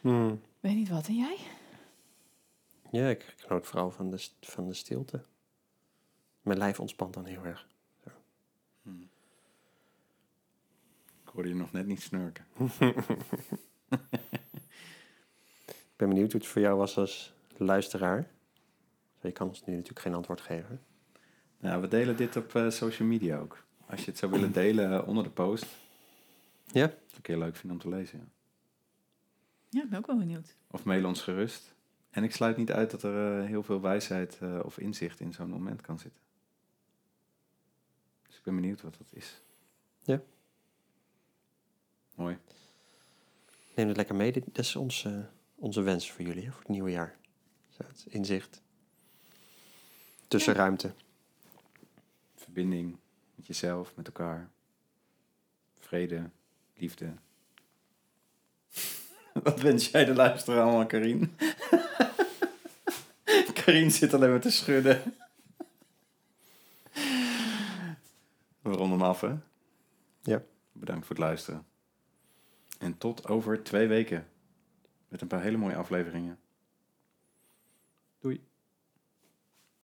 Hmm. 0.00 0.40
weet 0.60 0.74
niet 0.74 0.88
wat. 0.88 1.08
En 1.08 1.16
jij? 1.16 1.36
Ja, 2.90 3.08
ik, 3.08 3.34
genoot 3.36 3.66
vooral 3.66 3.90
van 3.90 4.10
de, 4.10 4.28
van 4.40 4.66
de 4.66 4.74
stilte. 4.74 5.22
Mijn 6.42 6.58
lijf 6.58 6.80
ontspant 6.80 7.14
dan 7.14 7.24
heel 7.24 7.44
erg. 7.44 7.66
Hmm. 8.82 9.10
Ik 11.22 11.28
hoorde 11.28 11.48
je 11.48 11.54
nog 11.54 11.72
net 11.72 11.86
niet 11.86 12.02
snurken. 12.02 12.46
Ik 15.66 16.06
ben 16.06 16.08
benieuwd 16.08 16.32
hoe 16.32 16.40
het 16.40 16.50
voor 16.50 16.62
jou 16.62 16.76
was 16.76 16.96
als 16.96 17.32
luisteraar. 17.56 18.28
Zo, 19.20 19.28
Je 19.28 19.32
kan 19.32 19.48
ons 19.48 19.64
nu 19.64 19.72
natuurlijk 19.72 20.00
geen 20.00 20.14
antwoord 20.14 20.40
geven. 20.40 20.80
Nou, 21.58 21.80
we 21.80 21.88
delen 21.88 22.16
dit 22.16 22.36
op 22.36 22.54
eh, 22.54 22.70
social 22.70 23.08
media 23.08 23.38
ook. 23.38 23.64
Als 23.86 24.00
je 24.00 24.10
het 24.10 24.18
zou 24.18 24.32
willen 24.32 24.52
delen 24.52 24.92
eh, 24.92 25.08
onder 25.08 25.24
de 25.24 25.30
post. 25.30 25.66
Ja? 26.66 26.86
Dat 26.86 27.18
ik 27.18 27.26
heel 27.26 27.38
leuk 27.38 27.56
vinden 27.56 27.80
om 27.80 27.90
te 27.90 27.96
lezen. 27.96 28.18
Ja. 28.18 28.24
Ja, 29.68 29.82
ik 29.82 29.90
ben 29.90 29.98
ook 29.98 30.06
wel 30.06 30.18
benieuwd. 30.18 30.56
Of 30.70 30.84
mail 30.84 31.04
ons 31.04 31.22
gerust. 31.22 31.74
En 32.10 32.24
ik 32.24 32.32
sluit 32.32 32.56
niet 32.56 32.72
uit 32.72 32.90
dat 32.90 33.02
er 33.02 33.40
eh, 33.40 33.46
heel 33.46 33.62
veel 33.62 33.80
wijsheid 33.80 34.38
eh, 34.40 34.58
of 34.62 34.78
inzicht 34.78 35.20
in 35.20 35.32
zo'n 35.32 35.50
moment 35.50 35.80
kan 35.80 35.98
zitten. 35.98 36.20
Dus 38.26 38.36
ik 38.36 38.42
ben 38.42 38.54
benieuwd 38.54 38.80
wat 38.80 38.96
dat 38.98 39.06
is. 39.10 39.42
Ja. 40.02 40.22
Mooi. 42.14 42.38
Neem 43.74 43.88
het 43.88 43.96
lekker 43.96 44.14
mee. 44.14 44.32
Dit 44.32 44.44
dat 44.44 44.64
is 44.64 44.76
onze, 44.76 45.28
onze 45.54 45.80
wens 45.82 46.10
voor 46.10 46.24
jullie, 46.24 46.44
hè, 46.44 46.50
voor 46.50 46.60
het 46.60 46.68
nieuwe 46.68 46.90
jaar. 46.90 47.16
Zo, 47.68 47.82
het 47.86 48.06
inzicht. 48.08 48.62
Tussenruimte. 50.28 50.92
Verbinding 52.34 52.96
met 53.34 53.46
jezelf, 53.46 53.96
met 53.96 54.06
elkaar. 54.06 54.50
Vrede, 55.78 56.30
liefde. 56.74 57.14
Wat 59.42 59.60
wens 59.60 59.90
jij 59.90 60.04
de 60.04 60.14
luisteraar 60.14 60.62
allemaal, 60.62 60.86
Karin? 60.86 61.36
Karin 63.64 63.90
zit 63.90 64.14
alleen 64.14 64.30
maar 64.30 64.40
te 64.40 64.50
schudden. 64.50 65.14
We 68.62 68.70
ronden 68.70 68.98
hem 68.98 69.02
af, 69.02 69.20
hè? 69.20 69.34
Ja. 70.22 70.42
Bedankt 70.72 71.06
voor 71.06 71.16
het 71.16 71.24
luisteren. 71.24 71.66
En 72.78 72.98
tot 72.98 73.28
over 73.28 73.62
twee 73.62 73.86
weken. 73.86 74.26
Met 75.08 75.20
een 75.20 75.28
paar 75.28 75.42
hele 75.42 75.56
mooie 75.56 75.76
afleveringen. 75.76 76.38